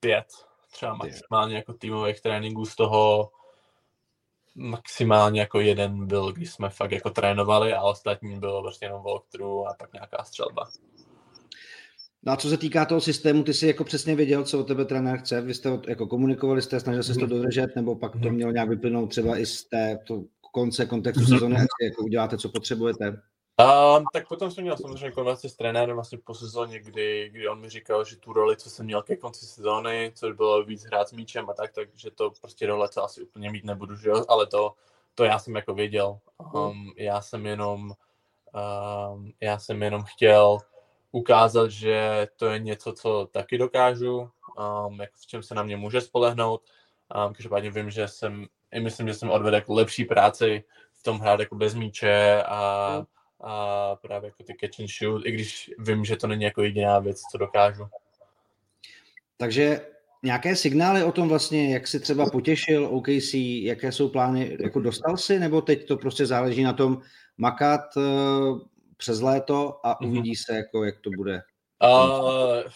pět, 0.00 0.26
třeba 0.72 0.94
maximálně 0.94 1.56
jako 1.56 1.72
týmových 1.72 2.20
tréninků 2.20 2.66
z 2.66 2.76
toho 2.76 3.30
maximálně 4.54 5.40
jako 5.40 5.60
jeden 5.60 6.06
byl, 6.06 6.32
když 6.32 6.50
jsme 6.50 6.70
fakt 6.70 6.92
jako 6.92 7.10
trénovali 7.10 7.74
a 7.74 7.82
ostatní 7.82 8.38
bylo 8.38 8.62
vlastně 8.62 8.86
jenom 8.86 9.02
walkthrough 9.02 9.68
a 9.68 9.74
pak 9.78 9.92
nějaká 9.92 10.24
střelba. 10.24 10.68
No 12.22 12.32
a 12.32 12.36
co 12.36 12.48
se 12.48 12.56
týká 12.56 12.84
toho 12.84 13.00
systému, 13.00 13.42
ty 13.42 13.54
jsi 13.54 13.66
jako 13.66 13.84
přesně 13.84 14.16
věděl, 14.16 14.44
co 14.44 14.60
od 14.60 14.66
tebe 14.66 14.84
trenér 14.84 15.18
chce, 15.18 15.40
vy 15.40 15.54
jste 15.54 15.80
jako 15.88 16.06
komunikovali, 16.06 16.62
jste 16.62 16.80
snažil 16.80 17.02
se 17.02 17.14
to 17.14 17.20
mhm. 17.20 17.28
dodržet, 17.28 17.76
nebo 17.76 17.96
pak 17.96 18.12
to 18.12 18.18
mhm. 18.18 18.34
mělo 18.34 18.52
nějak 18.52 18.68
vyplynout 18.68 19.10
třeba 19.10 19.38
i 19.38 19.46
z 19.46 19.64
té 19.64 19.98
to 20.06 20.24
konce 20.52 20.86
kontextu 20.86 21.24
mm-hmm. 21.24 21.34
sezóny, 21.34 21.56
jako 21.82 22.02
uděláte, 22.02 22.38
co 22.38 22.48
potřebujete? 22.48 23.22
Um, 23.60 24.04
tak 24.12 24.28
potom 24.28 24.50
jsem 24.50 24.64
měl 24.64 24.76
samozřejmě 24.76 25.10
konverzaci 25.10 25.48
s 25.48 25.56
trenérem 25.56 25.96
vlastně 25.96 26.18
po 26.18 26.34
sezóně, 26.34 26.78
kdy, 26.78 27.28
kdy 27.32 27.48
on 27.48 27.60
mi 27.60 27.68
říkal, 27.68 28.04
že 28.04 28.16
tu 28.16 28.32
roli, 28.32 28.56
co 28.56 28.70
jsem 28.70 28.86
měl 28.86 29.02
ke 29.02 29.16
konci 29.16 29.46
sezóny, 29.46 30.12
což 30.14 30.36
bylo 30.36 30.64
víc 30.64 30.84
hrát 30.84 31.08
s 31.08 31.12
míčem 31.12 31.50
a 31.50 31.54
tak, 31.54 31.72
takže 31.72 32.10
to 32.10 32.30
prostě 32.40 32.66
role, 32.66 32.88
co 32.88 33.04
asi 33.04 33.22
úplně 33.22 33.50
mít 33.50 33.64
nebudu, 33.64 33.96
že 33.96 34.08
jo? 34.08 34.24
ale 34.28 34.46
to, 34.46 34.74
to 35.14 35.24
já 35.24 35.38
jsem 35.38 35.56
jako 35.56 35.74
věděl. 35.74 36.18
Um, 36.54 36.92
já 36.96 37.20
jsem 37.20 37.46
jenom 37.46 37.92
um, 39.12 39.32
já 39.40 39.58
jsem 39.58 39.82
jenom 39.82 40.02
chtěl 40.02 40.58
ukázat, 41.12 41.70
že 41.70 42.28
to 42.36 42.46
je 42.46 42.58
něco, 42.58 42.92
co 42.92 43.28
taky 43.32 43.58
dokážu, 43.58 44.30
um, 44.88 45.00
jak 45.00 45.10
v 45.14 45.26
čem 45.26 45.42
se 45.42 45.54
na 45.54 45.62
mě 45.62 45.76
může 45.76 46.00
spolehnout. 46.00 46.62
Um, 47.26 47.34
každopádně 47.34 47.70
vím, 47.70 47.90
že 47.90 48.08
jsem, 48.08 48.46
i 48.72 48.80
myslím, 48.80 49.08
že 49.08 49.14
jsem 49.14 49.30
odvedl 49.30 49.54
jako 49.54 49.74
lepší 49.74 50.04
práci 50.04 50.64
v 50.92 51.02
tom 51.02 51.18
hrát 51.18 51.40
jako 51.40 51.54
bez 51.54 51.74
míče 51.74 52.42
a 52.42 52.90
mm 52.98 53.19
a 53.40 53.96
právě 53.96 54.28
jako 54.28 54.42
ty 54.42 54.54
catch 54.60 54.80
and 54.80 54.88
shoot, 54.88 55.26
i 55.26 55.32
když 55.32 55.70
vím, 55.78 56.04
že 56.04 56.16
to 56.16 56.26
není 56.26 56.44
jako 56.44 56.62
jediná 56.62 56.98
věc, 56.98 57.20
co 57.20 57.38
dokážu. 57.38 57.84
Takže 59.36 59.86
nějaké 60.22 60.56
signály 60.56 61.04
o 61.04 61.12
tom 61.12 61.28
vlastně, 61.28 61.74
jak 61.74 61.86
si 61.86 62.00
třeba 62.00 62.30
potěšil 62.30 62.86
OKC, 62.86 63.34
jaké 63.62 63.92
jsou 63.92 64.08
plány, 64.08 64.56
jako 64.60 64.80
dostal 64.80 65.16
si, 65.16 65.38
nebo 65.38 65.62
teď 65.62 65.88
to 65.88 65.96
prostě 65.96 66.26
záleží 66.26 66.62
na 66.62 66.72
tom 66.72 67.00
makat 67.38 67.96
uh, 67.96 68.60
přes 68.96 69.20
léto 69.20 69.86
a 69.86 69.96
mhm. 70.00 70.10
uvidí 70.10 70.36
se, 70.36 70.56
jako, 70.56 70.84
jak 70.84 71.00
to 71.00 71.10
bude? 71.16 71.42
Uh, 71.82 72.70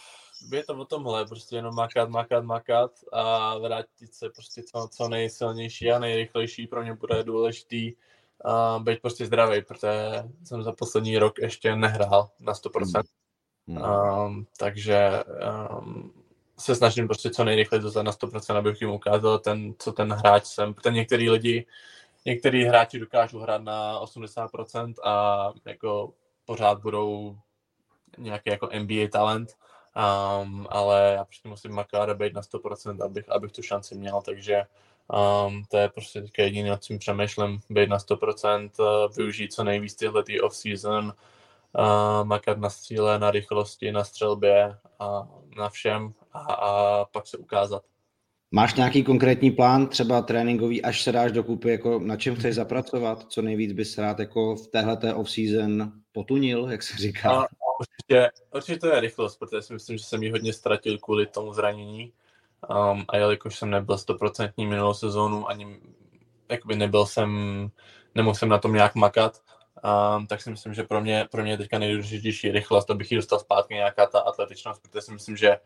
je 0.52 0.64
to 0.64 0.74
o 0.74 0.84
tomhle, 0.84 1.26
prostě 1.26 1.56
jenom 1.56 1.74
makat, 1.74 2.08
makat, 2.08 2.44
makat 2.44 2.90
a 3.12 3.58
vrátit 3.58 4.14
se 4.14 4.30
prostě 4.30 4.62
co, 4.62 4.88
co 4.92 5.08
nejsilnější 5.08 5.90
a 5.90 5.98
nejrychlejší 5.98 6.66
pro 6.66 6.82
mě 6.82 6.94
bude 6.94 7.22
důležitý 7.22 7.92
uh, 8.44 8.82
být 8.82 9.02
prostě 9.02 9.26
zdravý, 9.26 9.62
protože 9.62 10.22
jsem 10.44 10.62
za 10.62 10.72
poslední 10.72 11.18
rok 11.18 11.38
ještě 11.38 11.76
nehrál 11.76 12.30
na 12.40 12.52
100%. 12.52 13.02
Mm. 13.66 13.82
Um, 13.82 14.46
takže 14.58 15.24
um, 15.80 16.12
se 16.58 16.74
snažím 16.74 17.06
prostě 17.08 17.30
co 17.30 17.44
nejrychleji 17.44 17.82
dostat 17.82 18.02
na 18.02 18.12
100%, 18.12 18.56
abych 18.56 18.80
jim 18.80 18.90
ukázal 18.90 19.38
ten, 19.38 19.74
co 19.78 19.92
ten 19.92 20.12
hráč 20.12 20.44
jsem. 20.44 20.74
Protože 20.74 20.94
některý 20.94 21.30
lidi, 21.30 21.66
některý 22.26 22.64
hráči 22.64 22.98
dokážou 22.98 23.38
hrát 23.38 23.62
na 23.62 24.00
80% 24.00 24.94
a 25.04 25.52
jako 25.64 26.12
pořád 26.44 26.82
budou 26.82 27.36
nějaký 28.18 28.50
jako 28.50 28.68
NBA 28.78 29.08
talent, 29.12 29.56
um, 29.96 30.66
ale 30.70 31.14
já 31.16 31.24
prostě 31.24 31.48
musím 31.48 31.72
makat 31.72 32.08
a 32.08 32.14
být 32.14 32.34
na 32.34 32.40
100%, 32.40 33.04
abych, 33.04 33.28
abych 33.28 33.52
tu 33.52 33.62
šanci 33.62 33.94
měl, 33.94 34.22
takže 34.22 34.64
Um, 35.12 35.64
to 35.68 35.76
je 35.76 35.88
prostě 35.88 36.22
teďka 36.22 36.42
jediné, 36.42 36.70
nad 36.70 36.84
čím 36.84 36.98
přemýšlím, 36.98 37.60
být 37.70 37.88
na 37.88 37.98
100%, 37.98 38.70
uh, 38.78 39.14
využít 39.16 39.52
co 39.52 39.64
nejvíc 39.64 39.94
tyhle 39.94 40.24
tý 40.24 40.40
off-season, 40.40 41.12
uh, 41.78 42.24
makat 42.24 42.58
na 42.58 42.70
stříle, 42.70 43.18
na 43.18 43.30
rychlosti, 43.30 43.92
na 43.92 44.04
střelbě 44.04 44.78
a 44.98 45.28
na 45.56 45.68
všem 45.68 46.14
a, 46.32 46.40
a 46.40 47.04
pak 47.04 47.26
se 47.26 47.38
ukázat. 47.38 47.82
Máš 48.54 48.74
nějaký 48.74 49.04
konkrétní 49.04 49.50
plán, 49.50 49.86
třeba 49.86 50.22
tréninkový, 50.22 50.82
až 50.82 51.02
se 51.02 51.12
dáš 51.12 51.32
dokupy, 51.32 51.70
jako 51.70 51.98
na 51.98 52.16
čem 52.16 52.36
chceš 52.36 52.54
zapracovat? 52.54 53.26
Co 53.28 53.42
nejvíc 53.42 53.72
bys 53.72 53.98
rád 53.98 54.18
jako 54.18 54.56
v 54.56 54.66
téhle 54.66 54.96
off-season 55.14 55.92
potunil, 56.12 56.68
jak 56.70 56.82
se 56.82 56.96
říká? 56.96 57.30
A, 57.30 57.46
určitě, 57.80 58.30
určitě 58.54 58.78
to 58.78 58.86
je 58.86 59.00
rychlost, 59.00 59.36
protože 59.36 59.62
si 59.62 59.72
myslím, 59.72 59.98
že 59.98 60.04
jsem 60.04 60.22
ji 60.22 60.30
hodně 60.30 60.52
ztratil 60.52 60.98
kvůli 60.98 61.26
tomu 61.26 61.52
zranění. 61.52 62.12
Um, 62.92 63.04
a 63.08 63.16
jelikož 63.16 63.58
jsem 63.58 63.70
nebyl 63.70 63.98
stoprocentní 63.98 64.66
minulou 64.66 64.94
sezónu, 64.94 65.48
ani 65.48 65.76
jakoby 66.50 66.76
nebyl 66.76 67.06
jsem, 67.06 67.30
nemohl 68.14 68.34
jsem 68.34 68.48
na 68.48 68.58
tom 68.58 68.72
nějak 68.72 68.94
makat, 68.94 69.40
um, 69.84 70.26
tak 70.26 70.42
si 70.42 70.50
myslím, 70.50 70.74
že 70.74 70.82
pro 70.82 71.00
mě, 71.00 71.26
pro 71.30 71.42
mě 71.42 71.52
je 71.52 71.58
teďka 71.58 71.78
nejdůležitější 71.78 72.50
rychlost, 72.50 72.90
abych 72.90 73.12
ji 73.12 73.16
dostal 73.16 73.38
zpátky 73.38 73.74
nějaká 73.74 74.06
ta 74.06 74.20
atletičnost, 74.20 74.82
protože 74.82 75.00
si 75.00 75.12
myslím, 75.12 75.36
že, 75.36 75.56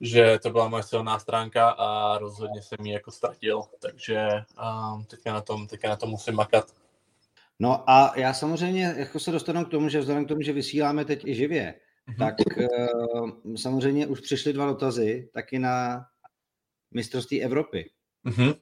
že 0.00 0.38
to 0.42 0.50
byla 0.50 0.68
moje 0.68 0.82
silná 0.82 1.18
stránka 1.18 1.70
a 1.70 2.18
rozhodně 2.18 2.62
jsem 2.62 2.86
ji 2.86 2.92
jako 2.92 3.10
ztratil, 3.10 3.62
takže 3.82 4.28
um, 4.94 5.04
teďka, 5.04 5.32
na 5.32 5.40
tom, 5.40 5.66
teďka 5.66 5.88
na 5.88 5.96
tom 5.96 6.10
musím 6.10 6.34
makat. 6.34 6.74
No 7.58 7.90
a 7.90 8.12
já 8.16 8.34
samozřejmě 8.34 8.94
jako 8.96 9.18
se 9.18 9.30
dostanu 9.30 9.64
k 9.64 9.70
tomu, 9.70 9.88
že 9.88 10.00
vzhledem 10.00 10.24
k 10.24 10.28
tomu, 10.28 10.42
že 10.42 10.52
vysíláme 10.52 11.04
teď 11.04 11.24
i 11.24 11.34
živě, 11.34 11.74
mm-hmm. 12.08 12.18
tak 12.18 12.34
uh, 12.56 13.30
samozřejmě 13.56 14.06
už 14.06 14.20
přišly 14.20 14.52
dva 14.52 14.66
dotazy, 14.66 15.28
taky 15.34 15.58
na 15.58 16.06
mistrovství 16.94 17.42
Evropy. 17.42 17.90
Mm-hmm. 18.26 18.54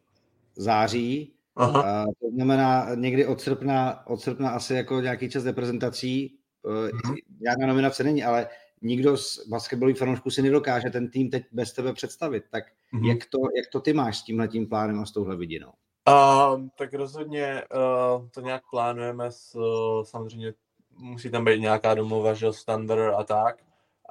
Září, 0.57 1.33
Aha. 1.59 1.83
A 1.83 2.05
to 2.05 2.31
znamená 2.35 2.95
někdy 2.95 3.27
od 3.27 3.41
srpna, 3.41 4.07
od 4.07 4.21
srpna 4.21 4.51
asi 4.51 4.75
jako 4.75 5.01
nějaký 5.01 5.31
čas 5.31 5.45
reprezentací, 5.45 6.39
mm-hmm. 6.65 7.17
žádná 7.47 7.67
nominace 7.67 8.05
není, 8.05 8.25
ale 8.25 8.49
nikdo 8.83 9.17
z 9.17 9.47
basketbalových 9.49 9.99
fanoušků 9.99 10.31
si 10.31 10.43
nedokáže 10.43 10.91
ten 10.91 11.11
tým 11.11 11.31
teď 11.31 11.45
bez 11.53 11.73
tebe 11.73 11.93
představit. 11.93 12.45
Tak 12.51 12.65
mm-hmm. 12.95 13.09
jak, 13.09 13.19
to, 13.19 13.39
jak 13.57 13.67
to 13.73 13.81
ty 13.81 13.93
máš 13.93 14.19
s 14.19 14.23
tímhle 14.23 14.49
plánem 14.69 15.01
a 15.01 15.07
s 15.07 15.13
touhle 15.13 15.37
vidinou? 15.37 15.73
Uh, 16.09 16.67
tak 16.79 16.95
rozhodně 16.95 17.63
uh, 17.75 18.29
to 18.29 18.41
nějak 18.41 18.63
plánujeme, 18.71 19.31
s, 19.31 19.55
uh, 19.55 20.05
samozřejmě 20.05 20.55
musí 20.99 21.31
tam 21.31 21.45
být 21.45 21.61
nějaká 21.61 21.95
domluva, 21.95 22.35
že 22.35 22.53
standard 22.53 23.15
a 23.15 23.25
tak. 23.25 23.57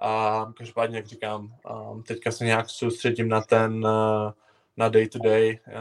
A 0.02 0.46
každopádně, 0.58 0.98
jak 0.98 1.06
říkám, 1.06 1.54
um, 1.92 2.04
teďka 2.04 2.32
se 2.32 2.46
nějak 2.46 2.70
soustředím 2.70 3.30
na 3.30 3.42
ten, 3.42 3.86
uh, 3.86 4.32
na 4.78 4.90
day 4.90 5.08
to 5.08 5.20
day, 5.20 5.60
uh, 5.68 5.74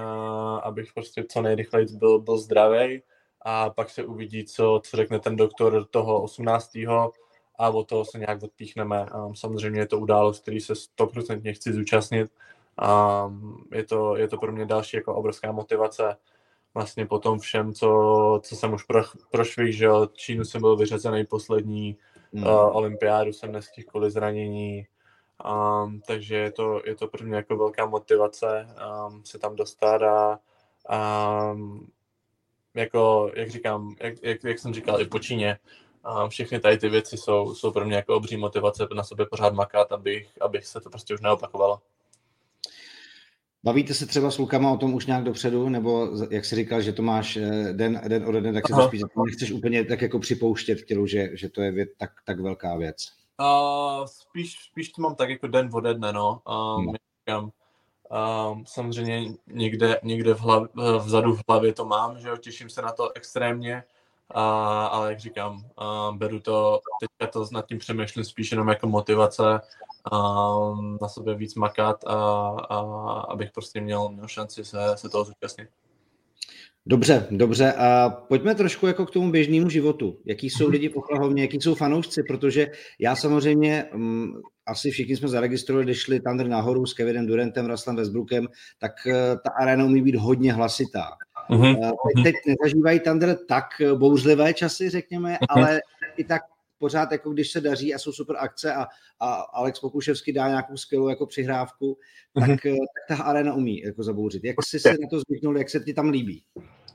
abych 0.62 0.92
prostě 0.94 1.24
co 1.28 1.42
nejrychleji 1.42 1.86
byl, 1.92 2.18
byl 2.18 2.38
zdravý 2.38 3.02
a 3.42 3.70
pak 3.70 3.90
se 3.90 4.04
uvidí, 4.04 4.44
co, 4.44 4.80
co 4.84 4.96
řekne 4.96 5.20
ten 5.20 5.36
doktor 5.36 5.84
toho 5.84 6.22
18. 6.22 6.76
a 7.58 7.68
od 7.70 7.88
toho 7.88 8.04
se 8.04 8.18
nějak 8.18 8.42
odpíchneme. 8.42 9.06
Um, 9.14 9.34
samozřejmě 9.34 9.80
je 9.80 9.86
to 9.86 9.98
událost, 9.98 10.42
který 10.42 10.60
se 10.60 10.74
stoprocentně 10.74 11.52
chci 11.52 11.72
zúčastnit. 11.72 12.30
Um, 13.26 13.64
je, 13.72 13.84
to, 13.84 14.16
je 14.16 14.28
to 14.28 14.38
pro 14.38 14.52
mě 14.52 14.66
další 14.66 14.96
jako 14.96 15.14
obrovská 15.14 15.52
motivace 15.52 16.16
vlastně 16.74 17.06
po 17.06 17.18
tom 17.18 17.38
všem, 17.38 17.72
co, 17.74 18.40
co 18.42 18.56
jsem 18.56 18.74
už 18.74 18.82
pro, 18.82 19.02
prošvih, 19.30 19.76
že 19.76 19.88
Čínu 20.12 20.44
jsem 20.44 20.60
byl 20.60 20.76
vyřazený 20.76 21.24
poslední, 21.26 21.96
mm. 22.32 22.42
uh, 22.42 22.76
olympiádu 22.76 23.32
jsem 23.32 23.52
nestihl 23.52 23.86
kvůli 23.90 24.10
zranění, 24.10 24.86
um, 25.44 26.00
takže 26.06 26.36
je 26.36 26.52
to, 26.52 26.82
je 26.86 26.94
to 26.94 27.08
pro 27.08 27.26
mě 27.26 27.36
jako 27.36 27.56
velká 27.56 27.86
motivace 27.86 28.68
um, 29.08 29.24
se 29.24 29.38
tam 29.38 29.56
dostat 29.56 30.02
a 30.02 30.38
um, 31.52 31.90
jako, 32.74 33.30
jak 33.36 33.50
říkám, 33.50 33.96
jak, 34.00 34.14
jak, 34.22 34.44
jak 34.44 34.58
jsem 34.58 34.74
říkal 34.74 35.00
i 35.00 35.04
po 35.04 35.18
Číně, 35.18 35.58
um, 36.22 36.28
všechny 36.28 36.60
tady 36.60 36.78
ty 36.78 36.88
věci 36.88 37.16
jsou, 37.16 37.54
jsou 37.54 37.72
pro 37.72 37.84
mě 37.84 37.96
jako 37.96 38.16
obří 38.16 38.36
motivace 38.36 38.86
na 38.94 39.04
sobě 39.04 39.26
pořád 39.26 39.54
makat, 39.54 39.92
abych, 39.92 40.28
abych 40.40 40.66
se 40.66 40.80
to 40.80 40.90
prostě 40.90 41.14
už 41.14 41.20
neopakovalo. 41.20 41.80
Bavíte 43.64 43.94
se 43.94 44.06
třeba 44.06 44.30
s 44.30 44.36
klukama 44.36 44.70
o 44.70 44.76
tom 44.76 44.94
už 44.94 45.06
nějak 45.06 45.24
dopředu, 45.24 45.68
nebo 45.68 46.08
jak 46.30 46.44
jsi 46.44 46.56
říkal, 46.56 46.82
že 46.82 46.92
to 46.92 47.02
máš 47.02 47.36
eh, 47.36 47.72
den, 47.72 48.00
den 48.08 48.24
ode 48.28 48.40
den, 48.40 48.54
tak 48.54 48.66
si 48.66 48.72
to 48.72 48.86
spíš 48.86 49.02
nechceš 49.26 49.50
úplně 49.50 49.84
tak 49.84 50.02
jako 50.02 50.18
připouštět 50.18 50.80
v 50.80 50.84
tělu, 50.84 51.06
že, 51.06 51.30
že 51.32 51.48
to 51.48 51.62
je 51.62 51.72
věc, 51.72 51.90
tak, 51.98 52.10
tak 52.24 52.40
velká 52.40 52.76
věc? 52.76 52.96
Uh, 53.40 54.06
spíš, 54.06 54.58
spíš 54.70 54.88
to 54.88 55.02
mám 55.02 55.14
tak 55.14 55.30
jako 55.30 55.46
den 55.46 55.70
ode 55.72 55.94
dne, 55.94 56.12
no. 56.12 56.42
Um, 56.48 56.86
no. 56.86 56.92
Říkám, 57.20 57.50
um, 58.50 58.66
samozřejmě 58.66 59.32
někde, 59.46 60.00
někde 60.02 60.34
v 60.34 60.40
hlav, 60.40 60.62
vzadu 60.98 61.34
v 61.34 61.42
hlavě 61.48 61.72
to 61.72 61.84
mám, 61.84 62.18
že 62.18 62.28
jo, 62.28 62.36
těším 62.36 62.70
se 62.70 62.82
na 62.82 62.92
to 62.92 63.16
extrémně, 63.16 63.84
a, 64.30 64.86
ale 64.86 65.10
jak 65.10 65.20
říkám, 65.20 65.70
a 65.76 66.12
beru 66.12 66.40
to, 66.40 66.80
teďka 67.00 67.32
to 67.32 67.46
nad 67.52 67.66
tím 67.66 67.78
přemýšlím 67.78 68.24
spíš 68.24 68.50
jenom 68.50 68.68
jako 68.68 68.86
motivace, 68.88 69.60
a 70.12 70.18
na 71.00 71.08
sebe 71.08 71.34
víc 71.34 71.54
makat, 71.54 72.04
a, 72.04 72.14
a 72.68 72.80
abych 73.20 73.52
prostě 73.52 73.80
měl, 73.80 74.08
měl 74.08 74.28
šanci 74.28 74.64
se, 74.64 74.78
se 74.94 75.08
toho 75.08 75.24
zúčastnit. 75.24 75.68
Dobře, 76.88 77.26
dobře. 77.30 77.72
A 77.72 78.10
pojďme 78.10 78.54
trošku 78.54 78.86
jako 78.86 79.06
k 79.06 79.10
tomu 79.10 79.30
běžnému 79.30 79.68
životu. 79.68 80.18
Jaký 80.24 80.50
jsou 80.50 80.64
mhm. 80.64 80.72
lidi 80.72 80.88
v 80.88 80.96
Oklahomě, 80.96 81.42
jaký 81.42 81.60
jsou 81.60 81.74
fanoušci, 81.74 82.22
protože 82.28 82.66
já 83.00 83.16
samozřejmě, 83.16 83.84
um, 83.94 84.32
asi 84.66 84.90
všichni 84.90 85.16
jsme 85.16 85.28
zaregistrovali, 85.28 85.84
když 85.84 85.98
šli 85.98 86.20
Thunder 86.20 86.48
nahoru 86.48 86.86
s 86.86 86.94
Kevinem 86.94 87.26
Durantem, 87.26 87.66
Russellem 87.66 87.96
Westbrookem, 87.96 88.46
tak 88.78 88.92
uh, 89.06 89.12
ta 89.14 89.50
arena 89.60 89.84
umí 89.84 90.02
být 90.02 90.14
hodně 90.14 90.52
hlasitá. 90.52 91.04
Uh-huh. 91.50 91.92
Teď, 92.14 92.24
teď 92.24 92.34
nezažívají 92.46 93.00
Thunder 93.00 93.38
tak 93.48 93.64
bouřlivé 93.94 94.54
časy, 94.54 94.90
řekněme, 94.90 95.34
uh-huh. 95.34 95.46
ale 95.48 95.80
i 96.16 96.24
tak 96.24 96.42
pořád, 96.78 97.12
jako 97.12 97.30
když 97.30 97.50
se 97.50 97.60
daří 97.60 97.94
a 97.94 97.98
jsou 97.98 98.12
super 98.12 98.36
akce 98.38 98.74
a, 98.74 98.86
a 99.20 99.32
Alex 99.34 99.80
Pokuševský 99.80 100.32
dá 100.32 100.48
nějakou 100.48 100.76
skvělou 100.76 101.08
jako 101.08 101.26
přihrávku, 101.26 101.98
tak, 102.34 102.50
uh-huh. 102.50 102.76
tak 103.08 103.18
ta 103.18 103.24
arena 103.24 103.54
umí 103.54 103.80
jako 103.80 104.02
zabouřit. 104.02 104.44
Jak 104.44 104.56
jsi 104.64 104.80
se 104.80 104.90
na 104.90 105.08
to 105.10 105.20
zvyknul, 105.20 105.58
jak 105.58 105.70
se 105.70 105.80
ti 105.80 105.94
tam 105.94 106.08
líbí? 106.08 106.44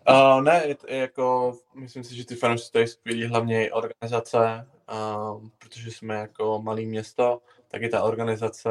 Uh, 0.10 0.41
ne, 0.41 0.76
jako, 0.88 1.58
myslím 1.76 2.04
si, 2.04 2.15
že 2.15 2.26
ty 2.26 2.36
fanoušci 2.36 2.78
je 2.78 2.88
skvělý, 2.88 3.26
hlavně 3.26 3.72
organizace, 3.72 4.67
uh, 4.91 5.48
protože 5.58 5.91
jsme 5.91 6.15
jako 6.15 6.62
malé 6.62 6.82
město, 6.82 7.41
tak 7.67 7.82
i 7.82 7.89
ta 7.89 8.04
organizace 8.04 8.70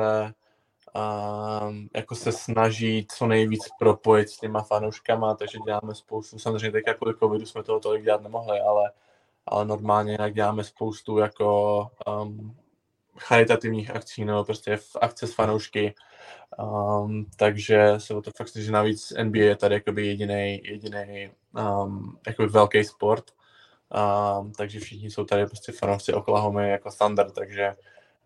um, 0.94 1.88
jako 1.94 2.14
se 2.14 2.33
snaží 2.33 3.07
co 3.16 3.27
nejvíc 3.27 3.61
propojit 3.79 4.29
s 4.29 4.38
těma 4.38 4.62
fanouškama, 4.62 5.35
takže 5.35 5.59
děláme 5.66 5.94
spoustu, 5.94 6.38
samozřejmě 6.38 6.73
teď 6.73 6.85
jako 6.87 7.12
covidu 7.12 7.46
jsme 7.46 7.62
toho 7.62 7.81
tolik 7.81 8.05
dělat 8.05 8.23
nemohli, 8.23 8.61
ale, 8.61 8.90
ale 9.50 9.64
normálně 9.64 10.16
jak 10.20 10.34
děláme 10.34 10.64
spoustu 10.64 11.18
jako 11.18 11.80
um, 12.06 12.56
charitativních 13.18 13.90
akcí, 13.90 14.24
nebo 14.24 14.44
prostě 14.44 14.78
akce 15.00 15.26
s 15.26 15.34
fanoušky, 15.34 15.94
um, 16.58 17.26
takže 17.36 17.94
se 17.98 18.14
o 18.14 18.22
to 18.22 18.30
fakt 18.36 18.48
snaží. 18.48 18.70
Navíc 18.70 19.12
NBA 19.22 19.38
je 19.42 19.56
tady 19.56 19.74
jakoby 19.74 20.06
jediný, 20.06 20.60
jediný 20.64 21.30
um, 21.82 22.18
jakoby 22.26 22.48
velký 22.48 22.84
sport, 22.84 23.24
um, 24.40 24.52
takže 24.52 24.80
všichni 24.80 25.10
jsou 25.10 25.24
tady 25.24 25.46
prostě 25.46 25.72
fanoušci 25.72 26.12
Oklahoma 26.12 26.62
jako 26.62 26.90
standard, 26.90 27.34
takže 27.34 27.74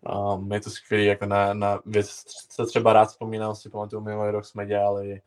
Um, 0.09 0.51
je 0.51 0.61
to 0.61 0.69
skvělé, 0.69 1.03
jako 1.03 1.25
na, 1.25 1.53
na 1.53 1.79
věc 1.85 2.23
se 2.49 2.65
třeba 2.65 2.93
rád 2.93 3.05
vzpomínám, 3.05 3.55
si 3.55 3.69
pamatuju, 3.69 4.01
minulý 4.01 4.31
rok 4.31 4.45
jsme 4.45 4.65
dělali, 4.65 5.21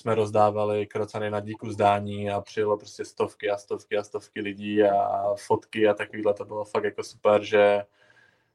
jsme 0.00 0.14
rozdávali 0.14 0.86
krocany 0.86 1.30
na 1.30 1.40
díku 1.40 1.70
zdání 1.70 2.30
a 2.30 2.40
přijelo 2.40 2.76
prostě 2.76 3.04
stovky 3.04 3.50
a 3.50 3.56
stovky 3.56 3.96
a 3.96 4.02
stovky 4.02 4.40
lidí 4.40 4.82
a 4.82 5.34
fotky 5.46 5.88
a 5.88 5.94
takovýhle, 5.94 6.34
to 6.34 6.44
bylo 6.44 6.64
fakt 6.64 6.84
jako 6.84 7.02
super, 7.02 7.42
že, 7.42 7.84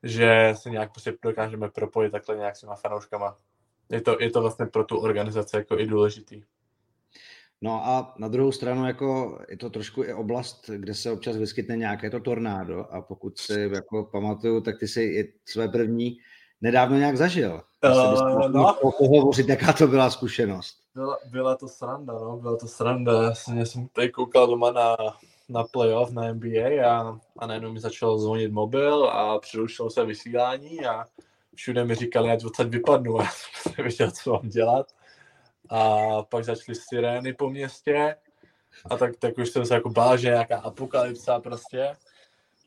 že 0.04 0.54
se 0.54 0.70
nějak 0.70 0.92
prostě 0.92 1.14
dokážeme 1.22 1.70
propojit 1.70 2.12
takhle 2.12 2.36
nějak 2.38 2.56
s 2.56 2.60
těma 2.60 2.76
fanouškama. 2.76 3.38
Je 3.90 4.02
to, 4.02 4.18
je 4.20 4.32
to 4.32 4.42
vlastně 4.42 4.66
pro 4.66 4.84
tu 4.84 4.98
organizaci 4.98 5.56
jako 5.56 5.80
i 5.80 5.86
důležitý. 5.86 6.44
No 7.62 7.86
a 7.86 8.14
na 8.18 8.28
druhou 8.28 8.52
stranu 8.52 8.88
jako 8.88 9.40
je 9.50 9.58
to 9.58 9.70
trošku 9.70 10.04
i 10.04 10.14
oblast, 10.14 10.70
kde 10.70 10.94
se 10.94 11.12
občas 11.12 11.38
vyskytne 11.38 11.78
nějaké 11.78 12.10
to 12.10 12.20
tornádo 12.20 12.86
a 12.92 13.02
pokud 13.02 13.38
si 13.38 13.70
jako 13.74 14.04
pamatuju, 14.04 14.62
tak 14.62 14.80
ty 14.80 14.88
si 14.88 15.34
své 15.46 15.68
první 15.68 16.18
nedávno 16.62 16.98
nějak 16.98 17.18
zažil. 17.18 17.62
Uh, 17.86 18.50
no. 18.50 18.78
Pohovořit, 18.98 19.50
jaká 19.50 19.74
to 19.74 19.88
byla 19.88 20.10
zkušenost. 20.10 20.78
Byla, 20.96 21.18
byla 21.32 21.56
to 21.56 21.68
sranda, 21.68 22.14
no, 22.14 22.38
byla 22.38 22.58
to 22.58 22.68
sranda. 22.68 23.24
Já 23.24 23.36
jsem, 23.36 23.58
já 23.58 23.66
jsem 23.66 23.88
tady 23.88 24.10
koukal 24.10 24.48
doma 24.48 24.72
na, 24.72 24.98
na 25.50 25.64
playoff 25.64 26.12
na 26.12 26.34
NBA 26.34 26.90
a, 26.90 27.20
a 27.40 27.48
najednou 27.48 27.72
mi 27.72 27.80
začal 27.80 28.20
zvonit 28.20 28.52
mobil 28.52 29.06
a 29.06 29.40
přerušilo 29.40 29.90
se 29.90 30.06
vysílání 30.06 30.86
a 30.86 31.06
všude 31.56 31.86
mi 31.86 31.96
říkali, 31.96 32.32
ať 32.32 32.46
odsaď 32.46 32.68
vypadnu 32.68 33.20
a 33.20 33.24
já 33.24 33.30
jsem 33.30 33.74
nevěděl, 33.78 34.12
co 34.12 34.34
mám 34.34 34.50
dělat 34.50 34.88
a 35.70 36.00
pak 36.24 36.44
začaly 36.44 36.76
sirény 36.76 37.34
po 37.34 37.50
městě 37.50 38.16
a 38.90 38.98
tak, 38.98 39.16
tak 39.16 39.38
už 39.38 39.50
jsem 39.50 39.66
se 39.66 39.74
jako 39.74 39.90
bál, 39.90 40.18
že 40.18 40.28
nějaká 40.28 40.58
apokalypsa 40.58 41.40
prostě. 41.40 41.96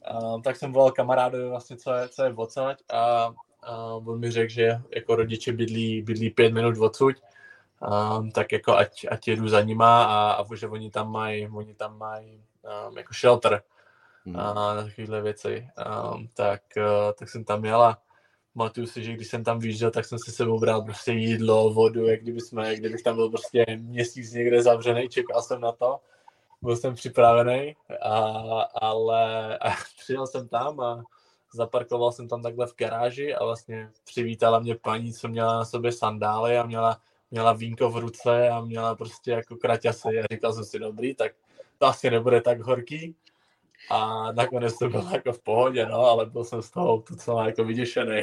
A, 0.05 0.39
tak 0.45 0.57
jsem 0.57 0.73
volal 0.73 0.91
kamarádovi 0.91 1.49
vlastně, 1.49 1.77
co 1.77 1.93
je, 1.93 2.09
co 2.09 2.25
je 2.25 2.35
odsaď 2.35 2.83
a, 2.93 3.33
a 3.63 3.85
on 3.95 4.21
mi 4.21 4.31
řekl, 4.31 4.53
že 4.53 4.81
jako 4.95 5.17
rodiče 5.17 5.53
bydlí, 5.53 6.03
bydlí 6.03 6.31
pět 6.31 6.53
minut 6.53 6.79
odsud, 6.79 7.17
a, 7.83 8.23
tak 8.35 8.53
jako 8.53 8.77
ať, 8.77 9.07
ať 9.11 9.29
jedu 9.29 9.49
za 9.49 9.61
nima 9.61 10.05
a, 10.05 10.33
a 10.33 10.55
že 10.55 10.69
oni 10.69 10.91
tam 10.91 11.13
mají, 11.13 11.49
oni 11.49 11.75
tam 11.75 11.99
mají 11.99 12.43
um, 12.89 12.99
jako 12.99 13.15
shelter 13.15 13.63
hmm. 14.27 14.37
a 14.37 14.75
takovéhle 14.75 15.23
věci. 15.23 15.69
Um, 16.13 16.29
tak, 16.35 16.63
uh, 16.77 17.13
tak 17.19 17.29
jsem 17.29 17.45
tam 17.45 17.65
jela 17.65 17.99
pamatuju 18.59 18.87
si, 18.87 19.05
že 19.05 19.13
když 19.13 19.29
jsem 19.29 19.45
tam 19.45 19.59
vyjížděl, 19.59 19.91
tak 19.91 20.05
jsem 20.05 20.19
si 20.19 20.33
sebou 20.33 20.59
bral 20.59 20.83
prostě 20.83 21.13
jídlo, 21.13 21.71
vodu, 21.71 22.07
jak 22.07 22.23
kdyby 22.23 22.41
jsme, 22.41 22.69
jak 22.69 22.79
kdybych 22.79 23.03
tam 23.03 23.17
byl 23.17 23.29
prostě 23.31 23.67
měsíc 23.77 24.33
někde 24.33 24.63
zavřený, 24.63 25.09
čekal 25.09 25.43
jsem 25.43 25.61
na 25.61 25.73
to, 25.73 26.01
byl 26.63 26.77
jsem 26.77 26.95
připravený, 26.95 27.77
a, 28.03 28.19
ale 28.75 29.59
a 29.59 29.71
přijel 30.01 30.27
jsem 30.27 30.49
tam 30.49 30.81
a 30.81 31.05
zaparkoval 31.55 32.13
jsem 32.13 32.29
tam 32.29 32.43
takhle 32.43 32.67
v 32.67 32.77
garáži 32.77 33.35
a 33.35 33.45
vlastně 33.45 33.91
přivítala 34.05 34.59
mě 34.59 34.75
paní, 34.75 35.13
co 35.13 35.29
měla 35.29 35.57
na 35.57 35.65
sobě 35.65 35.93
sandály 35.93 36.59
a 36.59 36.67
měla, 36.67 37.01
měla 37.31 37.53
vínko 37.53 37.91
v 37.91 37.97
ruce 37.97 38.49
a 38.49 38.61
měla 38.61 38.95
prostě 38.95 39.31
jako 39.31 39.57
kraťasy 39.57 40.21
a 40.21 40.35
říkal 40.35 40.53
jsem 40.53 40.65
si, 40.65 40.79
dobrý, 40.79 41.15
tak 41.15 41.33
to 41.79 41.87
asi 41.87 42.11
nebude 42.11 42.41
tak 42.41 42.61
horký 42.61 43.15
a 43.91 44.33
nakonec 44.33 44.79
to 44.79 44.89
bylo 44.89 45.11
jako 45.13 45.33
v 45.33 45.43
pohodě, 45.43 45.87
no, 45.87 45.99
ale 45.99 46.27
byl 46.27 46.45
jsem 46.45 46.63
z 46.63 46.71
toho 46.71 47.05
docela 47.11 47.47
jako 47.47 47.65
vyděšený. 47.65 48.23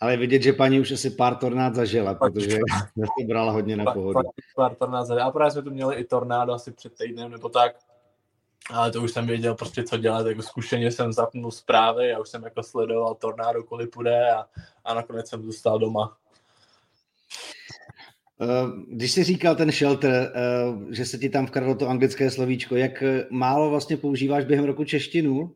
Ale 0.00 0.16
vidět, 0.16 0.42
že 0.42 0.52
paní 0.52 0.80
už 0.80 0.92
asi 0.92 1.10
pár 1.10 1.36
tornád 1.36 1.74
zažila, 1.74 2.14
protože 2.14 2.58
to 2.96 3.26
brala 3.26 3.52
hodně 3.52 3.76
na 3.76 3.92
pohodu. 3.92 4.20
Pár 4.56 4.74
tornád 4.74 5.06
zažila. 5.06 5.26
A 5.26 5.30
právě 5.30 5.50
jsme 5.50 5.62
tu 5.62 5.70
měli 5.70 5.96
i 5.96 6.04
tornádo 6.04 6.52
asi 6.52 6.72
před 6.72 6.92
týdnem 6.94 7.30
nebo 7.30 7.48
tak. 7.48 7.76
Ale 8.70 8.90
to 8.90 9.02
už 9.02 9.12
jsem 9.12 9.26
věděl 9.26 9.54
prostě, 9.54 9.84
co 9.84 9.96
dělat, 9.96 10.26
jako 10.26 10.42
zkušeně 10.42 10.92
jsem 10.92 11.12
zapnul 11.12 11.50
zprávy 11.50 12.12
a 12.12 12.18
už 12.18 12.28
jsem 12.28 12.42
jako 12.42 12.62
sledoval 12.62 13.14
tornádo, 13.14 13.62
kolik 13.62 13.90
půjde 13.90 14.32
a, 14.32 14.46
a 14.84 14.94
nakonec 14.94 15.28
jsem 15.28 15.42
zůstal 15.42 15.78
doma. 15.78 16.16
Eh, 18.40 18.46
když 18.88 19.12
jsi 19.12 19.24
říkal 19.24 19.56
ten 19.56 19.70
shelter, 19.70 20.32
eh, 20.34 20.94
že 20.94 21.04
se 21.04 21.18
ti 21.18 21.28
tam 21.28 21.46
vkradlo 21.46 21.74
to 21.74 21.88
anglické 21.88 22.30
slovíčko, 22.30 22.76
jak 22.76 23.02
málo 23.30 23.70
vlastně 23.70 23.96
používáš 23.96 24.44
během 24.44 24.64
roku 24.64 24.84
češtinu 24.84 25.54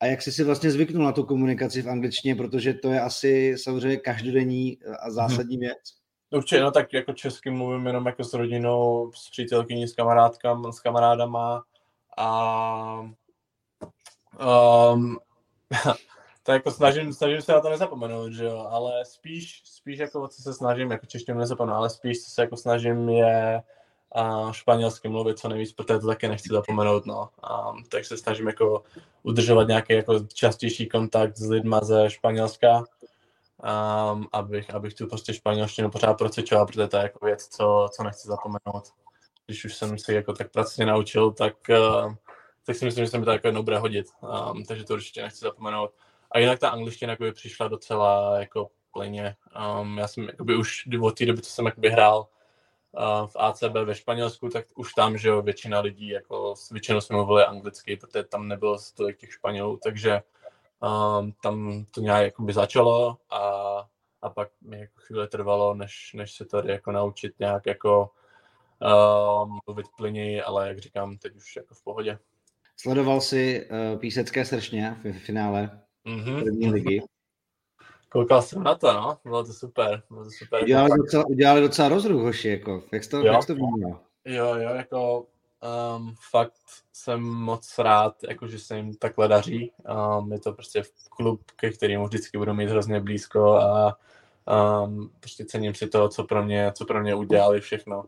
a 0.00 0.06
jak 0.06 0.22
jsi 0.22 0.32
si 0.32 0.44
vlastně 0.44 0.70
zvyknul 0.70 1.04
na 1.04 1.12
tu 1.12 1.22
komunikaci 1.22 1.82
v 1.82 1.88
angličtině, 1.88 2.34
protože 2.34 2.74
to 2.74 2.90
je 2.90 3.00
asi 3.00 3.54
samozřejmě 3.58 3.96
každodenní 3.96 4.78
a 5.00 5.10
zásadní 5.10 5.58
věc. 5.58 5.78
Určitě, 6.30 6.60
no 6.60 6.70
tak 6.70 6.92
jako 6.92 7.12
česky 7.12 7.50
mluvím 7.50 7.86
jenom 7.86 8.06
jako 8.06 8.24
s 8.24 8.34
rodinou, 8.34 9.12
s 9.14 9.30
přítelkyní, 9.30 9.88
s 9.88 9.94
kamarádkama, 9.94 10.72
s 10.72 10.80
kamarádama 10.80 11.62
a 12.16 13.10
um, 14.92 15.18
to 16.42 16.52
jako 16.52 16.70
snažím, 16.70 17.12
snažím 17.12 17.42
se 17.42 17.52
na 17.52 17.60
to 17.60 17.70
nezapomenout, 17.70 18.32
že 18.32 18.44
jo, 18.44 18.66
ale 18.70 19.04
spíš, 19.04 19.62
spíš 19.64 19.98
jako 19.98 20.28
co 20.28 20.42
se 20.42 20.54
snažím, 20.54 20.90
jako 20.90 21.06
češtinu 21.06 21.38
nezapomenout, 21.38 21.78
ale 21.78 21.90
spíš 21.90 22.24
co 22.24 22.30
se 22.30 22.42
jako 22.42 22.56
snažím 22.56 23.08
je 23.08 23.62
a 24.14 24.52
španělsky 24.52 25.08
mluvit 25.08 25.38
co 25.38 25.48
nejvíc, 25.48 25.72
protože 25.72 25.98
to 25.98 26.06
taky 26.06 26.28
nechci 26.28 26.48
zapomenout, 26.48 27.06
no. 27.06 27.28
A, 27.42 27.72
takže 27.88 28.08
se 28.08 28.16
snažím 28.16 28.46
jako 28.46 28.82
udržovat 29.22 29.68
nějaký 29.68 29.92
jako 29.92 30.20
častější 30.20 30.88
kontakt 30.88 31.36
s 31.36 31.48
lidma 31.50 31.80
ze 31.80 32.10
Španělska, 32.10 32.78
um, 32.78 34.28
abych, 34.32 34.74
abych 34.74 34.94
tu 34.94 35.06
prostě 35.06 35.34
španělštinu 35.34 35.90
pořád 35.90 36.14
procvičoval, 36.14 36.66
protože 36.66 36.88
to 36.88 36.96
je 36.96 37.02
jako 37.02 37.26
věc, 37.26 37.48
co, 37.48 37.88
co 37.92 38.02
nechci 38.02 38.28
zapomenout. 38.28 39.03
Když 39.46 39.64
už 39.64 39.74
jsem 39.74 39.98
si 39.98 40.14
jako 40.14 40.32
tak 40.32 40.50
pracně 40.50 40.86
naučil, 40.86 41.32
tak, 41.32 41.54
uh, 41.68 42.14
tak 42.66 42.76
si 42.76 42.84
myslím, 42.84 43.04
že 43.04 43.10
se 43.10 43.18
mi 43.18 43.24
to 43.24 43.30
jako 43.30 43.46
jednou 43.46 43.62
bude 43.62 43.78
hodit, 43.78 44.06
um, 44.52 44.64
takže 44.64 44.84
to 44.84 44.94
určitě 44.94 45.22
nechci 45.22 45.38
zapomenout. 45.38 45.94
A 46.30 46.38
jinak 46.38 46.58
ta 46.58 46.68
angličtina 46.68 47.12
jako 47.12 47.22
by 47.22 47.32
přišla 47.32 47.68
docela 47.68 48.38
jako 48.38 48.70
plně. 48.92 49.36
Um, 49.80 49.98
já 49.98 50.08
jsem 50.08 50.24
jakoby 50.24 50.56
už 50.56 50.88
od 51.00 51.18
té 51.18 51.26
doby, 51.26 51.42
co 51.42 51.50
jsem 51.50 51.66
jakoby 51.66 51.90
hrál 51.90 52.28
uh, 52.92 53.26
v 53.26 53.36
ACB 53.36 53.72
ve 53.84 53.94
Španělsku, 53.94 54.48
tak 54.48 54.66
už 54.74 54.94
tam, 54.94 55.18
že 55.18 55.28
jo, 55.28 55.42
většina 55.42 55.80
lidí, 55.80 56.08
jako 56.08 56.54
většinou 56.70 57.00
jsme 57.00 57.16
mluvili 57.16 57.44
anglicky, 57.44 57.96
protože 57.96 58.24
tam 58.24 58.48
nebylo 58.48 58.78
tolik 58.96 59.18
těch 59.18 59.32
Španělů, 59.32 59.78
takže 59.82 60.22
um, 60.80 61.32
tam 61.42 61.84
to 61.90 62.00
nějak 62.00 62.24
jakoby 62.24 62.52
začalo 62.52 63.16
a, 63.30 63.40
a 64.22 64.30
pak 64.30 64.48
mi 64.60 64.80
jako 64.80 65.00
chvíli 65.00 65.28
trvalo, 65.28 65.74
než, 65.74 66.12
než 66.14 66.32
se 66.32 66.44
tady 66.44 66.72
jako 66.72 66.92
naučit 66.92 67.38
nějak 67.38 67.66
jako 67.66 68.10
uh, 68.82 69.58
mluvit 69.66 69.86
plyněji, 69.96 70.42
ale 70.42 70.68
jak 70.68 70.78
říkám, 70.78 71.18
teď 71.18 71.36
už 71.36 71.56
jako 71.56 71.74
v 71.74 71.84
pohodě. 71.84 72.18
Sledoval 72.76 73.20
jsi 73.20 73.68
uh, 73.70 73.98
písecké 73.98 74.44
sršně 74.44 74.96
v 75.04 75.12
finále 75.12 75.80
mm-hmm. 76.06 76.42
první 76.42 76.70
ligy. 76.70 77.02
Koukal 78.08 78.42
jsem 78.42 78.62
na 78.62 78.74
to, 78.74 78.92
no, 78.92 79.18
bylo 79.24 79.44
to 79.44 79.52
super. 79.52 80.02
Bylo 80.10 80.24
to 80.24 80.30
super 80.30 80.62
udělali, 80.62 80.90
docela, 80.98 81.26
udělali 81.26 81.60
docela 81.60 81.88
rozruch, 81.88 82.22
hoši, 82.22 82.48
jako, 82.48 82.82
jak 82.92 83.06
to, 83.06 83.20
jak 83.20 83.46
to 83.46 83.54
vnímal? 83.54 84.00
Jo, 84.24 84.54
jo, 84.54 84.74
jako 84.74 85.26
um, 85.96 86.14
fakt 86.30 86.52
jsem 86.92 87.20
moc 87.22 87.78
rád, 87.78 88.16
jako, 88.28 88.48
že 88.48 88.58
se 88.58 88.76
jim 88.76 88.94
takhle 88.94 89.28
daří. 89.28 89.72
Um, 90.18 90.32
je 90.32 90.40
to 90.40 90.52
prostě 90.52 90.82
klub, 91.10 91.50
ke 91.56 91.70
kterému 91.70 92.04
vždycky 92.04 92.38
budu 92.38 92.54
mít 92.54 92.70
hrozně 92.70 93.00
blízko 93.00 93.54
a 93.54 93.98
um, 94.84 95.10
prostě 95.20 95.44
cením 95.44 95.74
si 95.74 95.88
to, 95.88 96.08
co 96.08 96.24
pro 96.24 96.44
mě, 96.44 96.72
co 96.74 96.84
pro 96.84 97.00
mě 97.00 97.14
udělali 97.14 97.60
všechno. 97.60 98.04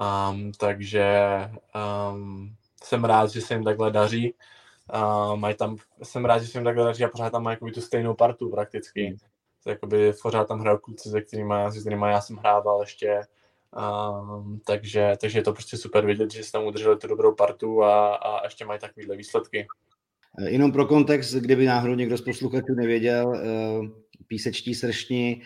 Um, 0.00 0.52
takže 0.52 1.26
um, 2.12 2.54
jsem 2.84 3.04
rád, 3.04 3.30
že 3.30 3.40
se 3.40 3.54
jim 3.54 3.64
takhle 3.64 3.90
daří. 3.90 4.34
Uh, 4.94 5.36
mají 5.36 5.54
tam, 5.54 5.76
jsem 6.02 6.24
rád, 6.24 6.38
že 6.38 6.46
se 6.46 6.58
jim 6.58 6.64
takhle 6.64 6.84
daří 6.84 7.04
a 7.04 7.08
pořád 7.08 7.30
tam 7.30 7.42
mají 7.42 7.56
tu 7.74 7.80
stejnou 7.80 8.14
partu 8.14 8.50
prakticky. 8.50 9.16
To 9.64 9.70
jakoby 9.70 10.12
pořád 10.22 10.48
tam 10.48 10.60
hrajou 10.60 10.78
kluci, 10.78 11.08
se 11.08 11.20
kterými, 11.20 11.54
se 11.70 11.80
kterými 11.80 12.06
já 12.08 12.20
jsem 12.20 12.36
hrával 12.36 12.80
ještě. 12.80 13.20
Um, 13.76 14.60
takže, 14.66 15.12
takže 15.20 15.38
je 15.38 15.42
to 15.42 15.52
prostě 15.52 15.76
super 15.76 16.06
vidět, 16.06 16.32
že 16.32 16.44
se 16.44 16.52
tam 16.52 16.64
udrželi 16.64 16.96
tu 16.96 17.06
dobrou 17.06 17.34
partu 17.34 17.82
a, 17.82 18.14
a 18.14 18.44
ještě 18.44 18.64
mají 18.64 18.80
takovéhle 18.80 19.16
výsledky. 19.16 19.66
Jenom 20.46 20.72
pro 20.72 20.86
kontext, 20.86 21.34
kdyby 21.34 21.66
náhodou 21.66 21.94
někdo 21.94 22.18
z 22.18 22.20
posluchačů 22.20 22.74
nevěděl, 22.74 23.34
eh, 23.34 23.40
písečtí 24.26 24.74
sršni 24.74 25.42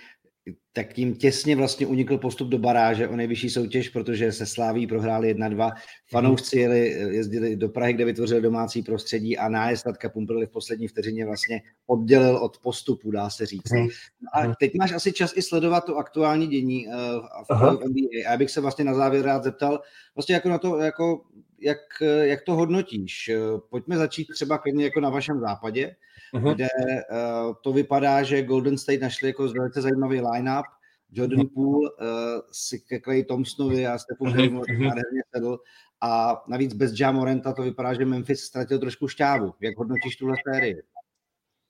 tak 0.72 0.92
tím 0.92 1.14
těsně 1.14 1.57
vlastně 1.57 1.87
unikl 1.87 2.18
postup 2.18 2.48
do 2.48 2.59
baráže 2.59 3.09
o 3.09 3.16
nejvyšší 3.16 3.50
soutěž, 3.50 3.88
protože 3.88 4.33
se 4.33 4.46
Sláví 4.46 4.87
prohráli 4.87 5.37
1-2. 5.37 5.72
Fanoušci 6.11 6.59
jeli, 6.59 6.88
jezdili 6.88 7.57
do 7.57 7.68
Prahy, 7.68 7.92
kde 7.92 8.05
vytvořili 8.05 8.40
domácí 8.40 8.83
prostředí 8.83 9.38
a 9.38 9.48
nájezd 9.48 9.85
Tatka 9.85 10.09
Pumperli 10.09 10.46
v 10.46 10.50
poslední 10.50 10.88
vteřině 10.88 11.26
vlastně 11.26 11.62
oddělil 11.87 12.37
od 12.37 12.59
postupu, 12.59 13.11
dá 13.11 13.31
se 13.31 13.46
říct. 13.46 13.72
Mhm. 13.72 13.88
No 14.20 14.50
a 14.50 14.55
teď 14.55 14.72
máš 14.78 14.92
asi 14.92 15.12
čas 15.12 15.33
i 15.37 15.42
sledovat 15.42 15.85
to 15.85 15.96
aktuální 15.96 16.46
dění 16.46 16.87
uh, 16.87 16.94
v, 16.94 17.76
v 17.76 17.88
NBA. 17.88 18.28
A 18.28 18.31
já 18.31 18.37
bych 18.37 18.50
se 18.50 18.61
vlastně 18.61 18.85
na 18.85 18.94
závěr 18.94 19.24
rád 19.24 19.44
zeptal, 19.44 19.81
vlastně 20.14 20.35
jako 20.35 20.48
na 20.48 20.59
to, 20.59 20.78
jako, 20.78 21.22
jak, 21.61 21.78
jak 22.22 22.42
to 22.42 22.55
hodnotíš? 22.55 23.31
Pojďme 23.70 23.96
začít 23.96 24.28
třeba 24.33 24.59
klidně 24.59 24.85
jako 24.85 25.00
na 25.00 25.11
vašem 25.11 25.40
západě 25.40 25.96
uh-huh. 26.34 26.54
kde 26.54 26.68
uh, 26.74 27.54
to 27.60 27.72
vypadá, 27.72 28.22
že 28.22 28.42
Golden 28.42 28.78
State 28.78 29.00
našli 29.00 29.28
jako 29.28 29.48
velice 29.48 29.82
zajímavý 29.82 30.20
line-up. 30.20 30.66
Jordan 31.12 31.38
uh-huh. 31.38 31.54
Poole 31.54 31.90
uh, 31.90 32.40
si 32.52 32.80
ke 32.80 33.00
Clay 33.00 33.24
Thompsonovi 33.24 33.86
a 33.86 33.98
Stephu 33.98 34.24
uh-huh. 34.24 34.32
Curry 34.32 34.78
nádherně 34.78 35.22
sedl 35.34 35.58
a 36.00 36.42
navíc 36.48 36.72
bez 36.74 37.00
Jamorenta 37.00 37.52
to 37.52 37.62
vypadá, 37.62 37.94
že 37.94 38.04
Memphis 38.04 38.40
ztratil 38.40 38.78
trošku 38.78 39.08
šťávu. 39.08 39.54
Jak 39.60 39.78
hodnotíš 39.78 40.16
tuhle 40.16 40.36
sérii? 40.48 40.82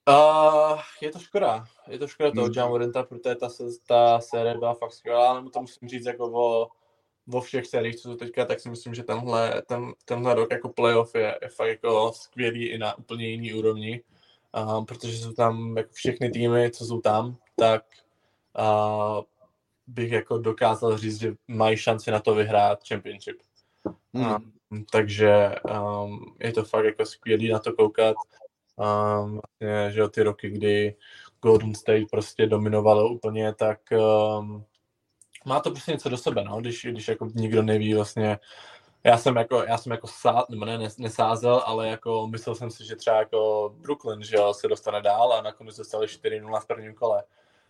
Uh, 0.09 0.81
je 1.03 1.11
to 1.11 1.19
škoda. 1.19 1.65
Je 1.89 1.99
to 1.99 2.09
škoda 2.09 2.31
toho. 2.31 2.49
Jamorenta, 2.57 3.03
protože 3.03 3.35
ta, 3.35 3.49
ta 3.87 4.21
série 4.21 4.59
byla 4.59 4.75
fakt 4.75 4.93
skvělá, 4.93 5.31
ale 5.31 5.51
to 5.51 5.61
musím 5.61 5.89
říct 5.89 6.07
jako 6.07 6.31
o, 6.33 6.69
vo 7.27 7.41
všech 7.41 7.67
sériích, 7.67 7.97
co 7.97 8.09
jsou 8.09 8.17
teďka, 8.17 8.45
tak 8.45 8.61
si 8.61 8.71
myslím, 8.71 8.95
že 8.95 9.03
tenhle, 9.03 9.63
ten, 9.67 9.93
tenhle 10.05 10.35
rok 10.35 10.51
jako 10.53 10.69
playoff 10.69 11.15
je, 11.15 11.39
je 11.43 11.49
fakt 11.49 11.69
jako 11.69 12.13
skvělý 12.15 12.69
i 12.69 12.79
na 12.79 12.99
úplně 12.99 13.29
jiný 13.29 13.55
úrovni 13.55 14.03
uh, 14.57 14.85
protože 14.85 15.19
jsou 15.19 15.33
tam 15.33 15.77
jako 15.77 15.91
všechny 15.93 16.31
týmy, 16.31 16.71
co 16.71 16.85
jsou 16.85 17.01
tam, 17.01 17.37
tak 17.57 17.85
uh, 18.59 19.25
bych 19.87 20.13
jako 20.13 20.39
dokázal 20.39 20.99
říct, 20.99 21.21
že 21.21 21.35
mají 21.49 21.77
šanci 21.77 22.11
na 22.11 22.21
to 22.21 22.35
vyhrát 22.35 22.89
championship. 22.89 23.37
Hmm. 24.15 24.53
Um, 24.71 24.85
takže 24.91 25.55
um, 26.05 26.37
je 26.41 26.53
to 26.53 26.65
fakt 26.65 26.85
jako 26.85 27.07
skvělý 27.07 27.49
na 27.49 27.59
to 27.59 27.73
koukat. 27.73 28.17
Um, 28.77 29.41
vlastně, 29.41 29.91
že 29.93 30.09
ty 30.09 30.23
roky, 30.23 30.51
kdy 30.51 30.95
Golden 31.43 31.75
State 31.75 32.11
prostě 32.11 32.47
dominovalo 32.47 33.09
úplně, 33.09 33.55
tak 33.55 33.81
um, 34.39 34.65
má 35.47 35.61
to 35.61 35.71
prostě 35.71 35.93
něco 35.93 36.09
do 36.09 36.17
sebe, 36.17 36.45
no, 36.45 36.61
když, 36.61 36.87
když 36.91 37.09
jako 37.09 37.29
nikdo 37.35 37.63
neví 37.63 37.95
vlastně, 37.95 38.39
já 39.05 39.19
jsem 39.19 39.37
jako, 39.37 39.65
já 39.69 39.79
jsem 39.79 39.93
jako 39.93 40.07
sá, 40.07 40.45
nebo 40.51 40.65
ne, 40.65 40.89
nesázel, 40.99 41.63
ale 41.67 41.89
jako 41.89 42.27
myslel 42.27 42.55
jsem 42.55 42.71
si, 42.71 42.85
že 42.85 42.97
třeba 42.97 43.17
jako 43.17 43.75
Brooklyn, 43.77 44.23
že 44.23 44.37
jo, 44.37 44.55
se 44.55 44.69
dostane 44.69 45.03
dál 45.03 45.33
a 45.33 45.43
nakonec 45.43 45.77
dostali 45.77 46.07
4-0 46.07 46.61
v 46.61 46.67
prvním 46.67 46.95
kole. 46.95 47.23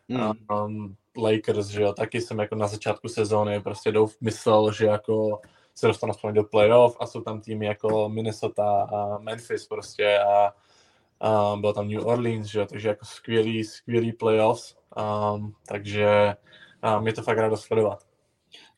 Mm. 0.08 0.32
Um, 0.50 0.96
Lakers, 1.16 1.66
že 1.66 1.82
jo, 1.82 1.92
taky 1.92 2.20
jsem 2.20 2.38
jako 2.38 2.54
na 2.54 2.66
začátku 2.66 3.08
sezóny 3.08 3.60
prostě 3.60 3.92
douf, 3.92 4.16
myslel, 4.20 4.72
že 4.72 4.86
jako 4.86 5.40
se 5.74 5.86
dostanou 5.86 6.10
aspoň 6.10 6.34
do 6.34 6.44
playoff 6.44 6.96
a 7.00 7.06
jsou 7.06 7.20
tam 7.20 7.40
týmy 7.40 7.66
jako 7.66 8.08
Minnesota 8.08 8.82
a 8.82 9.18
Memphis 9.18 9.66
prostě 9.66 10.18
a 10.18 10.52
um, 11.52 11.60
byl 11.60 11.72
tam 11.72 11.88
New 11.88 12.06
Orleans, 12.06 12.46
že 12.46 12.58
jo, 12.58 12.66
takže 12.66 12.88
jako 12.88 13.04
skvělý, 13.04 13.64
skvělý 13.64 14.12
playoffs, 14.12 14.76
um, 15.34 15.54
takže 15.66 16.36
um, 16.98 17.06
je 17.06 17.12
to 17.12 17.22
fakt 17.22 17.38
rádo 17.38 17.56
sledovat. 17.56 18.11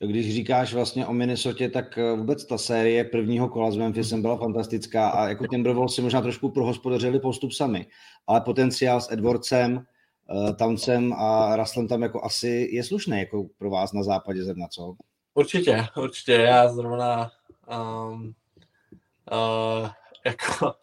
Když 0.07 0.35
říkáš 0.35 0.75
vlastně 0.75 1.07
o 1.07 1.13
Minnesota, 1.13 1.65
tak 1.73 1.99
eh, 1.99 2.13
vůbec 2.17 2.45
ta 2.45 2.59
série 2.59 3.05
prvního 3.05 3.49
kola 3.49 3.71
s 3.71 3.77
Memphisem 3.77 4.23
byla 4.23 4.37
fantastická 4.37 5.09
a 5.09 5.29
jako 5.29 5.47
Timberwolves 5.47 5.95
si 5.95 6.03
možná 6.03 6.21
trošku 6.21 6.51
prohospodařili 6.51 7.21
postup 7.21 7.53
sami, 7.53 7.87
ale 8.27 8.41
potenciál 8.41 9.01
s 9.01 9.13
Edwardsem, 9.13 9.87
uh, 10.31 10.53
Townsem 10.57 11.13
a 11.13 11.57
Ruslem 11.57 11.89
tam 11.89 12.03
jako 12.03 12.25
asi 12.25 12.69
je 12.73 12.85
slušný 12.85 13.19
jako 13.19 13.47
pro 13.59 13.71
vás 13.71 13.93
na 13.93 14.03
západě 14.03 14.45
zrovna, 14.45 14.67
co? 14.69 14.95
Určitě, 15.35 15.87
určitě. 15.97 16.33
Já 16.33 16.69
zrovna 16.69 17.31
um, 17.69 18.35
uh, 19.33 19.89
jako 20.25 20.75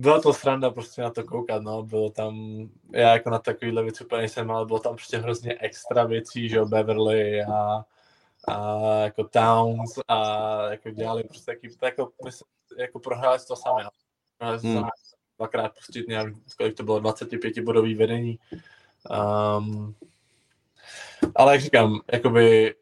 byla 0.00 0.20
to 0.20 0.32
sranda 0.32 0.70
prostě 0.70 1.02
na 1.02 1.10
to 1.10 1.24
koukat, 1.24 1.62
no, 1.62 1.82
bylo 1.82 2.10
tam, 2.10 2.34
já 2.92 3.12
jako 3.12 3.30
na 3.30 3.38
takovýhle 3.38 3.82
věci 3.82 4.04
úplně 4.04 4.28
jsem, 4.28 4.50
ale 4.50 4.66
bylo 4.66 4.78
tam 4.78 4.94
prostě 4.94 5.18
hrozně 5.18 5.56
extra 5.60 6.04
věcí, 6.04 6.48
že 6.48 6.56
jo, 6.56 6.66
Beverly 6.66 7.42
a 7.42 7.84
a 8.48 8.90
jako 9.00 9.24
Towns 9.24 9.98
a 10.08 10.70
jako 10.70 10.90
dělali 10.90 11.24
prostě 11.24 11.52
taky, 11.52 11.68
jako, 11.82 12.12
myslím, 12.24 12.48
jako 12.78 12.98
prohráli 12.98 13.38
to 13.48 13.56
sami, 13.56 13.82
no. 13.84 13.90
Prohráli 14.38 14.60
hmm. 14.62 14.74
sami 14.74 14.90
dvakrát 15.38 15.74
pustit 15.74 16.08
nějak, 16.08 16.34
kolik 16.56 16.76
to 16.76 16.82
bylo, 16.82 17.00
25 17.00 17.58
bodový 17.60 17.94
vedení. 17.94 18.38
Um, 19.58 19.94
ale 21.34 21.52
jak 21.52 21.60
říkám, 21.60 22.00
jakoby 22.12 22.74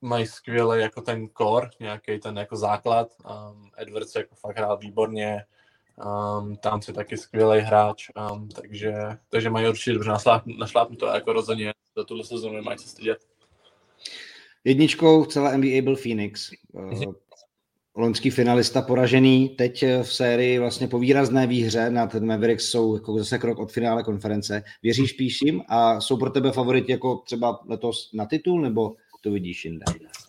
mají 0.00 0.26
skvělý 0.26 0.80
jako 0.80 1.00
ten 1.00 1.28
core, 1.38 1.70
nějaký 1.80 2.18
ten 2.18 2.38
jako 2.38 2.56
základ. 2.56 3.08
Um, 3.50 3.70
Edwards 3.76 4.14
jako 4.14 4.34
fakt 4.34 4.56
hrál 4.56 4.78
výborně, 4.78 5.44
um, 6.38 6.56
tam 6.56 6.82
si 6.82 6.92
taky 6.92 7.16
skvělý 7.16 7.60
hráč, 7.60 8.08
um, 8.32 8.48
takže, 8.48 8.94
takže 9.28 9.50
mají 9.50 9.68
určitě 9.68 9.92
dobře 9.92 10.10
našlápnuto 10.58 11.06
jako 11.06 11.32
rozhodně 11.32 11.72
za 11.96 12.04
tuhle 12.04 12.24
sezónu 12.24 12.54
nemají 12.54 12.78
co 12.78 12.88
stydět. 12.88 13.26
Jedničkou 14.66 15.24
celé 15.24 15.58
NBA 15.58 15.82
byl 15.82 15.96
Phoenix. 15.96 16.50
Mhm. 16.72 17.12
Loňský 17.96 18.30
finalista 18.30 18.82
poražený. 18.82 19.48
Teď 19.48 19.84
v 20.02 20.14
sérii 20.14 20.58
vlastně 20.58 20.88
po 20.88 20.98
výrazné 20.98 21.46
výhře 21.46 21.90
nad 21.90 22.14
Mavericks 22.14 22.64
jsou 22.64 22.94
jako 22.94 23.18
zase 23.18 23.38
krok 23.38 23.58
od 23.58 23.72
finále 23.72 24.02
konference. 24.02 24.62
Věříš 24.82 25.10
spíš 25.10 25.42
jim 25.42 25.62
a 25.68 26.00
jsou 26.00 26.16
pro 26.16 26.30
tebe 26.30 26.52
favoriti 26.52 26.92
jako 26.92 27.16
třeba 27.16 27.60
letos 27.66 28.10
na 28.12 28.26
titul, 28.26 28.60
nebo 28.60 28.94
to 29.20 29.30
vidíš 29.30 29.64
jinde? 29.64 29.84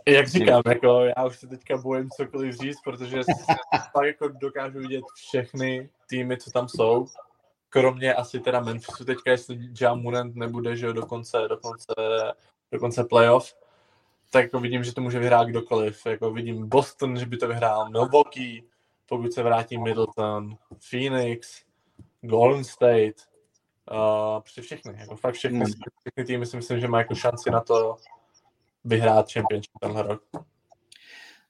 Jak 0.07 0.27
říkám, 0.27 0.61
jako 0.67 1.01
já 1.17 1.25
už 1.25 1.39
se 1.39 1.47
teďka 1.47 1.77
bojím 1.77 2.09
cokoliv 2.09 2.55
říct, 2.55 2.77
protože 2.83 3.19
pak 3.93 4.05
jako 4.07 4.27
dokážu 4.27 4.79
vidět 4.79 5.03
všechny 5.15 5.89
týmy, 6.09 6.37
co 6.37 6.51
tam 6.51 6.67
jsou. 6.67 7.05
Kromě 7.69 8.13
asi 8.13 8.39
teda 8.39 8.59
Memphisu 8.59 9.05
teďka, 9.05 9.31
jestli 9.31 9.59
Jam 9.81 10.01
Morant 10.01 10.35
nebude, 10.35 10.75
že 10.75 10.85
jo, 10.85 10.93
do 10.93 11.05
konce, 11.05 11.37
do 11.49 11.57
konce, 11.57 11.93
do 12.71 12.79
konce 12.79 13.03
playoff 13.03 13.53
tak 14.31 14.43
jako 14.43 14.59
vidím, 14.59 14.83
že 14.83 14.93
to 14.93 15.01
může 15.01 15.19
vyhrát 15.19 15.47
kdokoliv. 15.47 16.05
Jako 16.05 16.31
vidím 16.31 16.69
Boston, 16.69 17.17
že 17.17 17.25
by 17.25 17.37
to 17.37 17.47
vyhrál 17.47 17.89
Milwaukee, 17.89 18.63
pokud 19.05 19.33
se 19.33 19.43
vrátí 19.43 19.77
Middleton, 19.77 20.57
Phoenix, 20.89 21.61
Golden 22.21 22.63
State, 22.63 23.15
uh, 23.91 24.41
při 24.43 24.61
všechny, 24.61 24.93
jako 24.97 25.15
fakt 25.15 25.35
všechny, 25.35 25.59
hmm. 25.59 25.73
všechny 25.99 26.25
týmy 26.25 26.45
si 26.45 26.57
myslím, 26.57 26.79
že 26.79 26.87
mají 26.87 27.01
jako 27.01 27.15
šanci 27.15 27.51
na 27.51 27.61
to 27.61 27.95
vyhrát 28.83 29.31
championship 29.31 29.71
tenhle 29.81 30.03
rok. 30.03 30.21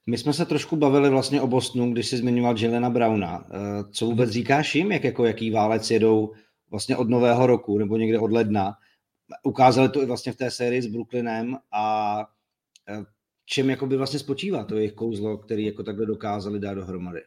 My 0.06 0.18
jsme 0.18 0.32
se 0.32 0.46
trošku 0.46 0.76
bavili 0.76 1.10
vlastně 1.10 1.42
o 1.42 1.46
Bostonu, 1.46 1.92
když 1.92 2.06
jsi 2.06 2.16
zmiňoval 2.16 2.58
Jelena 2.58 2.90
Browna. 2.90 3.46
Eh, 3.50 3.84
co 3.90 4.06
vůbec 4.06 4.30
říkáš 4.30 4.74
jim, 4.74 4.92
jak 4.92 5.04
jako 5.04 5.24
jaký 5.24 5.50
válec 5.50 5.90
jedou 5.90 6.32
vlastně 6.70 6.96
od 6.96 7.08
nového 7.08 7.46
roku 7.46 7.78
nebo 7.78 7.96
někde 7.96 8.18
od 8.18 8.32
ledna? 8.32 8.74
Ukázali 9.42 9.88
to 9.88 10.02
i 10.02 10.06
vlastně 10.06 10.32
v 10.32 10.36
té 10.36 10.50
sérii 10.50 10.82
s 10.82 10.86
Brooklynem 10.86 11.56
a 11.72 12.26
čem 13.44 13.70
jako 13.70 13.86
by 13.86 13.96
vlastně 13.96 14.18
spočívá 14.18 14.64
to 14.64 14.76
jejich 14.76 14.92
kouzlo, 14.92 15.38
který 15.38 15.66
jako 15.66 15.82
takhle 15.82 16.06
dokázali 16.06 16.60
dát 16.60 16.74
dohromady? 16.74 17.20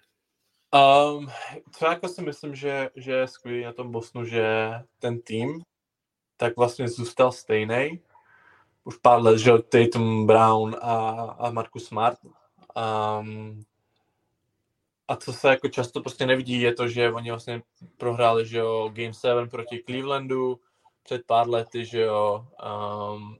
Um, 0.75 1.27
co 1.71 1.85
jako 1.85 2.07
si 2.07 2.21
myslím, 2.21 2.55
že, 2.55 2.89
že 2.95 3.11
je 3.11 3.27
skvělý 3.27 3.63
na 3.63 3.73
tom 3.73 3.91
Bosnu, 3.91 4.25
že 4.25 4.71
ten 4.99 5.21
tým 5.21 5.61
tak 6.37 6.57
vlastně 6.57 6.87
zůstal 6.87 7.31
stejný. 7.31 7.99
Už 8.83 8.97
pár 8.97 9.21
let, 9.21 9.37
že 9.37 9.51
Tatum 9.51 10.27
Brown 10.27 10.75
a, 10.81 11.09
a 11.39 11.51
Marcus 11.51 11.85
Smart. 11.85 12.19
Um, 12.75 13.63
a 15.07 15.15
co 15.15 15.33
se 15.33 15.47
jako 15.47 15.67
často 15.67 16.01
prostě 16.01 16.25
nevidí, 16.25 16.61
je 16.61 16.73
to, 16.73 16.87
že 16.87 17.11
oni 17.11 17.29
vlastně 17.29 17.61
prohráli, 17.97 18.45
že 18.45 18.57
jo, 18.57 18.91
Game 18.93 19.13
7 19.13 19.49
proti 19.49 19.83
Clevelandu 19.85 20.59
před 21.03 21.25
pár 21.25 21.49
lety, 21.49 21.85
že 21.85 22.01
jo, 22.01 22.47
um, 23.13 23.37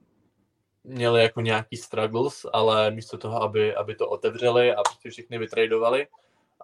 měli 0.83 1.21
jako 1.21 1.41
nějaký 1.41 1.77
struggles, 1.77 2.45
ale 2.53 2.91
místo 2.91 3.17
toho, 3.17 3.43
aby, 3.43 3.75
aby 3.75 3.95
to 3.95 4.09
otevřeli 4.09 4.75
a 4.75 4.81
prostě 4.83 5.09
všichni 5.09 5.37
vytradovali, 5.37 6.07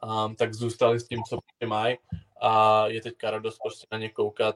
um, 0.03 0.35
tak 0.35 0.53
zůstali 0.53 0.99
s 0.99 1.07
tím, 1.07 1.23
co 1.23 1.37
prostě 1.41 1.65
mají 1.65 1.97
a 2.41 2.83
je 2.87 3.01
teďka 3.01 3.31
radost 3.31 3.59
prostě 3.63 3.87
na 3.91 3.97
ně 3.97 4.09
koukat, 4.09 4.55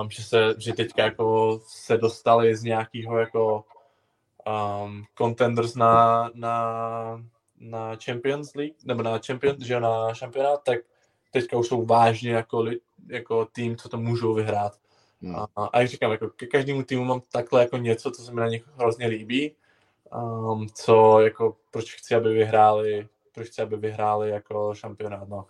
um, 0.00 0.10
že, 0.10 0.22
se, 0.22 0.54
že 0.58 0.72
teďka 0.72 1.04
jako 1.04 1.58
se 1.66 1.96
dostali 1.96 2.56
z 2.56 2.62
nějakého 2.62 3.18
jako 3.18 3.64
um, 4.46 5.04
contenders 5.18 5.74
na, 5.74 6.30
na, 6.34 7.24
na 7.60 7.96
Champions 8.04 8.54
League, 8.54 8.76
nebo 8.84 9.02
na 9.02 9.18
Champions, 9.26 9.62
že 9.64 9.80
na 9.80 10.14
šampionát, 10.14 10.60
tak 10.64 10.78
teďka 11.30 11.56
už 11.56 11.66
jsou 11.66 11.86
vážně 11.86 12.30
jako, 12.30 12.64
jako 13.06 13.44
tým, 13.44 13.76
co 13.76 13.88
to 13.88 13.98
můžou 13.98 14.34
vyhrát. 14.34 14.72
Hmm. 15.22 15.36
A, 15.36 15.48
a 15.72 15.80
jak 15.80 15.88
říkám, 15.88 16.10
jako 16.10 16.28
ke 16.28 16.46
každému 16.46 16.82
týmu 16.82 17.04
mám 17.04 17.20
takhle 17.32 17.60
jako 17.60 17.76
něco, 17.76 18.10
co 18.10 18.22
se 18.22 18.32
mi 18.32 18.40
na 18.40 18.48
nich 18.48 18.64
hrozně 18.76 19.06
líbí, 19.06 19.56
um, 20.14 20.66
co 20.68 21.20
jako, 21.20 21.56
proč 21.70 21.94
chci, 21.94 22.14
aby 22.14 22.34
vyhráli, 22.34 23.08
proč 23.34 23.48
chci, 23.48 23.62
aby 23.62 23.76
vyhráli 23.76 24.30
jako 24.30 24.74
šampionát, 24.74 25.28
no. 25.28 25.46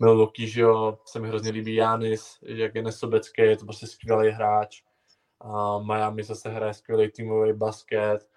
Milwaukee, 0.00 0.48
že 0.48 0.60
jo, 0.60 0.98
se 1.04 1.20
mi 1.20 1.28
hrozně 1.28 1.50
líbí 1.50 1.74
Janis, 1.74 2.38
jak 2.42 2.74
je 2.74 2.82
nesobecký, 2.82 3.42
je 3.42 3.56
to 3.56 3.64
prostě 3.64 3.86
skvělý 3.86 4.30
hráč. 4.30 4.82
Um, 5.44 5.86
Miami 5.86 6.22
zase 6.22 6.48
hraje 6.48 6.74
skvělý 6.74 7.10
týmový 7.10 7.52
basket, 7.52 8.28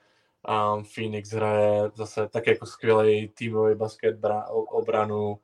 um, 0.48 0.84
Phoenix 0.84 1.30
hraje 1.30 1.92
zase 1.96 2.28
tak 2.28 2.48
jako 2.48 2.66
skvělý 2.66 3.28
týmový 3.28 3.76
basket 3.76 4.16
bra, 4.16 4.48
obranu. 4.48 5.40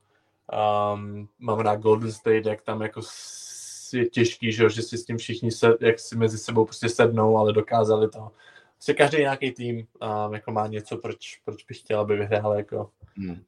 Um, 0.93 1.29
mám 1.39 1.63
na 1.63 1.75
Golden 1.75 2.11
State, 2.11 2.45
jak 2.45 2.61
tam 2.61 2.81
jako 2.81 3.01
je 3.93 4.05
těžký, 4.09 4.51
že, 4.51 4.69
že 4.69 4.81
si 4.81 4.97
s 4.97 5.05
tím 5.05 5.17
všichni 5.17 5.51
se, 5.51 5.73
jak 5.81 5.99
si 5.99 6.17
mezi 6.17 6.37
sebou 6.37 6.65
prostě 6.65 6.89
sednou, 6.89 7.37
ale 7.37 7.53
dokázali 7.53 8.09
to. 8.09 8.31
Prostě 8.73 8.93
každý 8.93 9.17
nějaký 9.17 9.51
tým 9.51 9.77
um, 9.77 10.33
jako 10.33 10.51
má 10.51 10.67
něco, 10.67 10.97
proč, 10.97 11.39
proč 11.45 11.65
bych 11.65 11.79
chtěl, 11.79 11.99
aby 11.99 12.15
vyhrál. 12.15 12.53
Jako. 12.53 12.89
Hmm. 13.17 13.43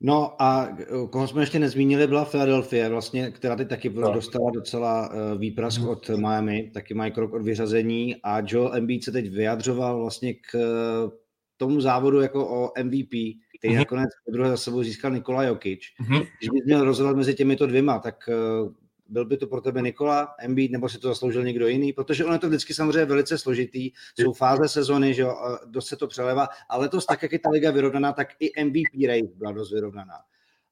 No 0.00 0.42
a 0.42 0.76
koho 1.10 1.28
jsme 1.28 1.42
ještě 1.42 1.58
nezmínili, 1.58 2.06
byla 2.06 2.24
Philadelphia, 2.24 2.88
vlastně, 2.88 3.30
která 3.30 3.56
teď 3.56 3.68
taky 3.68 3.90
no. 3.90 4.12
dostala 4.12 4.50
docela 4.50 5.10
uh, 5.10 5.40
výprask 5.40 5.80
mm. 5.80 5.88
od 5.88 6.08
Miami, 6.08 6.70
taky 6.74 6.94
mají 6.94 7.12
krok 7.12 7.32
od 7.32 7.42
vyřazení 7.42 8.16
a 8.22 8.42
Joel 8.46 8.74
Embiid 8.74 9.04
se 9.04 9.12
teď 9.12 9.30
vyjadřoval 9.30 10.00
vlastně 10.00 10.34
k 10.34 10.54
uh, 10.54 11.10
tomu 11.56 11.80
závodu 11.80 12.20
jako 12.20 12.48
o 12.48 12.72
MVP, 12.82 13.10
který 13.58 13.72
mm. 13.72 13.78
nakonec 13.78 14.10
po 14.24 14.32
druhé 14.32 14.50
za 14.50 14.56
sebou 14.56 14.82
získal 14.82 15.10
Nikola 15.10 15.42
Jokic. 15.42 15.80
Mm. 16.08 16.18
Když 16.18 16.50
bys 16.50 16.64
měl 16.66 16.84
rozhodovat 16.84 17.16
mezi 17.16 17.34
těmito 17.34 17.66
dvěma, 17.66 17.98
tak 17.98 18.28
uh, 18.28 18.72
byl 19.06 19.24
by 19.24 19.36
to 19.36 19.46
pro 19.46 19.60
tebe 19.60 19.82
Nikola 19.82 20.34
Embiid, 20.38 20.72
nebo 20.72 20.88
si 20.88 20.98
to 20.98 21.08
zasloužil 21.08 21.44
někdo 21.44 21.68
jiný? 21.68 21.92
Protože 21.92 22.24
ono 22.24 22.32
je 22.32 22.38
to 22.38 22.48
vždycky 22.48 22.74
samozřejmě 22.74 23.04
velice 23.04 23.38
složitý, 23.38 23.90
jsou 24.18 24.32
fáze 24.32 24.68
sezony, 24.68 25.14
že 25.14 25.22
jo, 25.22 25.58
dost 25.64 25.86
se 25.86 25.96
to 25.96 26.06
přeleva, 26.06 26.48
ale 26.68 26.82
letos 26.82 27.06
tak, 27.06 27.22
jak 27.22 27.32
je 27.32 27.38
ta 27.38 27.50
liga 27.50 27.70
vyrovnaná, 27.70 28.12
tak 28.12 28.28
i 28.40 28.64
MVP 28.64 29.06
rate 29.08 29.34
byla 29.36 29.52
dost 29.52 29.72
vyrovnaná. 29.72 30.18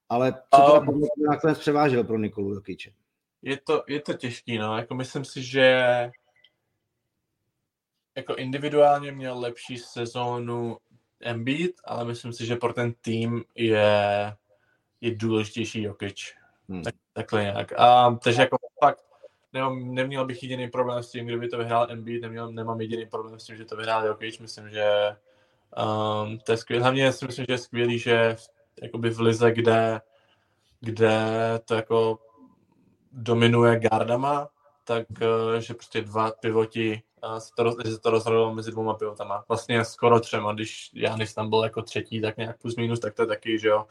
Ale 0.09 0.33
co 0.55 0.61
teda 0.61 0.79
um, 0.79 1.01
nakonec 1.29 1.59
převážil 1.59 2.03
pro 2.03 2.17
Nikolu 2.17 2.53
Jokiče? 2.53 2.91
Je 3.41 3.57
to, 3.57 3.83
je 3.87 4.01
to 4.01 4.13
těžký, 4.13 4.57
no, 4.57 4.77
jako 4.77 4.95
myslím 4.95 5.25
si, 5.25 5.43
že 5.43 5.85
jako 8.15 8.35
individuálně 8.35 9.11
měl 9.11 9.39
lepší 9.39 9.77
sezónu 9.77 10.77
Embiid, 11.19 11.75
ale 11.83 12.05
myslím 12.05 12.33
si, 12.33 12.45
že 12.45 12.55
pro 12.55 12.73
ten 12.73 12.93
tým 13.01 13.43
je, 13.55 14.35
je 15.01 15.15
důležitější 15.15 15.83
Jokic. 15.83 16.33
Hmm. 16.69 16.83
Tak, 16.83 16.95
takhle 17.13 17.41
nějak. 17.41 17.73
A, 17.79 18.17
takže 18.23 18.41
jako 18.41 18.57
fakt 18.79 19.03
nemám, 19.53 19.93
neměl 19.93 20.25
bych 20.25 20.43
jediný 20.43 20.69
problém 20.69 21.03
s 21.03 21.11
tím, 21.11 21.25
kdyby 21.25 21.47
to 21.47 21.57
vyhrál 21.57 21.87
Embiid, 21.89 22.21
neměl, 22.21 22.51
nemám 22.51 22.81
jediný 22.81 23.05
problém 23.05 23.39
s 23.39 23.43
tím, 23.43 23.55
že 23.55 23.65
to 23.65 23.75
vyhrál 23.75 24.05
Jokic, 24.05 24.39
myslím, 24.39 24.69
že 24.69 25.15
um, 25.77 26.39
to 26.39 26.51
je 26.51 26.57
skvělé. 26.57 26.83
Hlavně 26.83 27.11
si 27.11 27.25
myslím, 27.25 27.45
že 27.49 27.53
je 27.53 27.57
skvělý, 27.57 27.99
že 27.99 28.35
jakoby 28.81 29.09
v 29.09 29.19
lize, 29.19 29.51
kde, 29.51 30.01
kde 30.79 31.21
to 31.65 31.75
jako 31.75 32.19
dominuje 33.11 33.79
gardama, 33.79 34.49
tak 34.83 35.07
uh, 35.21 35.59
že 35.59 35.73
prostě 35.73 36.01
dva 36.01 36.31
pivoti 36.31 37.01
se 37.37 37.51
to, 37.57 37.75
že 37.85 37.91
se 37.91 37.99
to 37.99 38.09
rozhodlo 38.09 38.55
mezi 38.55 38.71
dvouma 38.71 38.93
pivotama. 38.93 39.43
Vlastně 39.47 39.85
skoro 39.85 40.19
třema, 40.19 40.53
když 40.53 40.89
Janis 40.93 41.33
tam 41.33 41.49
byl 41.49 41.63
jako 41.63 41.81
třetí, 41.81 42.21
tak 42.21 42.37
nějak 42.37 42.61
plus 42.61 42.75
minus, 42.75 42.99
tak 42.99 43.13
to 43.13 43.21
je 43.21 43.27
taky, 43.27 43.59
že 43.59 43.67
jo, 43.67 43.85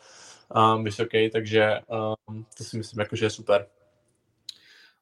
um, 0.74 0.84
vysoký, 0.84 1.30
takže 1.30 1.78
um, 2.28 2.44
to 2.58 2.64
si 2.64 2.76
myslím, 2.78 3.00
jako, 3.00 3.16
že 3.16 3.26
je 3.26 3.30
super. 3.30 3.66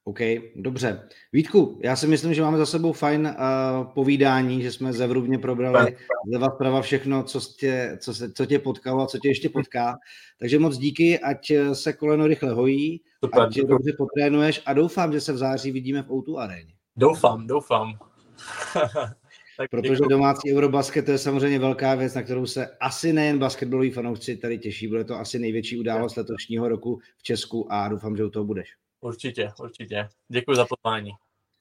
OK, 0.04 0.18
dobře. 0.56 1.08
Vítku, 1.32 1.80
já 1.82 1.96
si 1.96 2.06
myslím, 2.06 2.34
že 2.34 2.42
máme 2.42 2.58
za 2.58 2.66
sebou 2.66 2.92
fajn 2.92 3.26
uh, 3.26 3.86
povídání, 3.92 4.62
že 4.62 4.72
jsme 4.72 4.92
zevrubně 4.92 5.38
probrali 5.38 5.96
zleva 6.28 6.50
zprava 6.54 6.82
všechno, 6.82 7.22
co 7.22 7.40
tě, 7.40 7.98
co, 8.00 8.14
se, 8.14 8.32
co 8.32 8.46
tě 8.46 8.58
potkalo 8.58 9.02
a 9.02 9.06
co 9.06 9.18
tě 9.18 9.28
ještě 9.28 9.48
potká. 9.48 9.98
Takže 10.38 10.58
moc 10.58 10.78
díky, 10.78 11.18
ať 11.18 11.52
se 11.72 11.92
koleno 11.92 12.26
rychle 12.26 12.52
hojí, 12.52 13.00
Super, 13.24 13.42
ať 13.42 13.56
dobře 13.56 13.92
potrénuješ 13.98 14.62
a 14.66 14.72
doufám, 14.72 15.12
že 15.12 15.20
se 15.20 15.32
v 15.32 15.36
září 15.36 15.70
vidíme 15.70 16.02
v 16.02 16.08
O2 16.08 16.38
aréně. 16.38 16.74
Doufám, 16.96 17.46
doufám. 17.46 17.98
Tak 19.60 19.70
Protože 19.70 19.92
děkuji. 19.92 20.08
domácí 20.08 20.54
Eurobasket 20.54 21.04
to 21.04 21.10
je 21.10 21.18
samozřejmě 21.18 21.58
velká 21.58 21.94
věc, 21.94 22.14
na 22.14 22.22
kterou 22.22 22.46
se 22.46 22.68
asi 22.80 23.12
nejen 23.12 23.38
basketbaloví 23.38 23.90
fanoušci 23.90 24.36
tady 24.36 24.58
těší. 24.58 24.88
Bude 24.88 25.04
to 25.04 25.14
asi 25.14 25.38
největší 25.38 25.78
událost 25.78 26.16
letošního 26.16 26.68
roku 26.68 27.00
v 27.16 27.22
Česku 27.22 27.72
a 27.72 27.88
doufám, 27.88 28.16
že 28.16 28.24
u 28.24 28.30
toho 28.30 28.44
budeš. 28.44 28.68
Určitě, 29.00 29.50
určitě. 29.60 30.08
Děkuji 30.28 30.54
za 30.54 30.66
pozvání. 30.66 31.10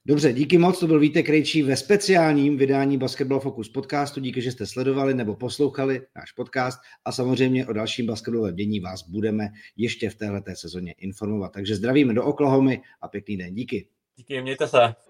Dobře, 0.06 0.34
díky 0.34 0.58
moc, 0.58 0.80
to 0.80 0.88
byl 0.88 1.00
Vítek 1.00 1.26
Krejčí 1.26 1.64
ve 1.64 1.76
speciálním 1.76 2.58
vydání 2.58 2.98
Basketball 2.98 3.40
Focus 3.40 3.70
podcastu. 3.70 4.20
Díky, 4.20 4.42
že 4.42 4.52
jste 4.52 4.66
sledovali 4.66 5.14
nebo 5.14 5.36
poslouchali 5.36 6.02
náš 6.16 6.32
podcast 6.32 6.80
a 7.06 7.12
samozřejmě 7.12 7.68
o 7.68 7.74
dalším 7.74 8.06
basketbalovém 8.06 8.56
dění 8.56 8.80
vás 8.80 9.10
budeme 9.10 9.50
ještě 9.78 10.10
v 10.10 10.16
této 10.16 10.52
sezóně 10.54 10.92
informovat. 10.98 11.52
Takže 11.52 11.76
zdravíme 11.76 12.14
do 12.14 12.26
Oklahomy 12.26 12.82
a 13.02 13.08
pěkný 13.08 13.38
den. 13.38 13.56
Díky. 13.56 13.88
Díky, 14.16 14.42
mějte 14.42 14.68
se. 14.68 15.09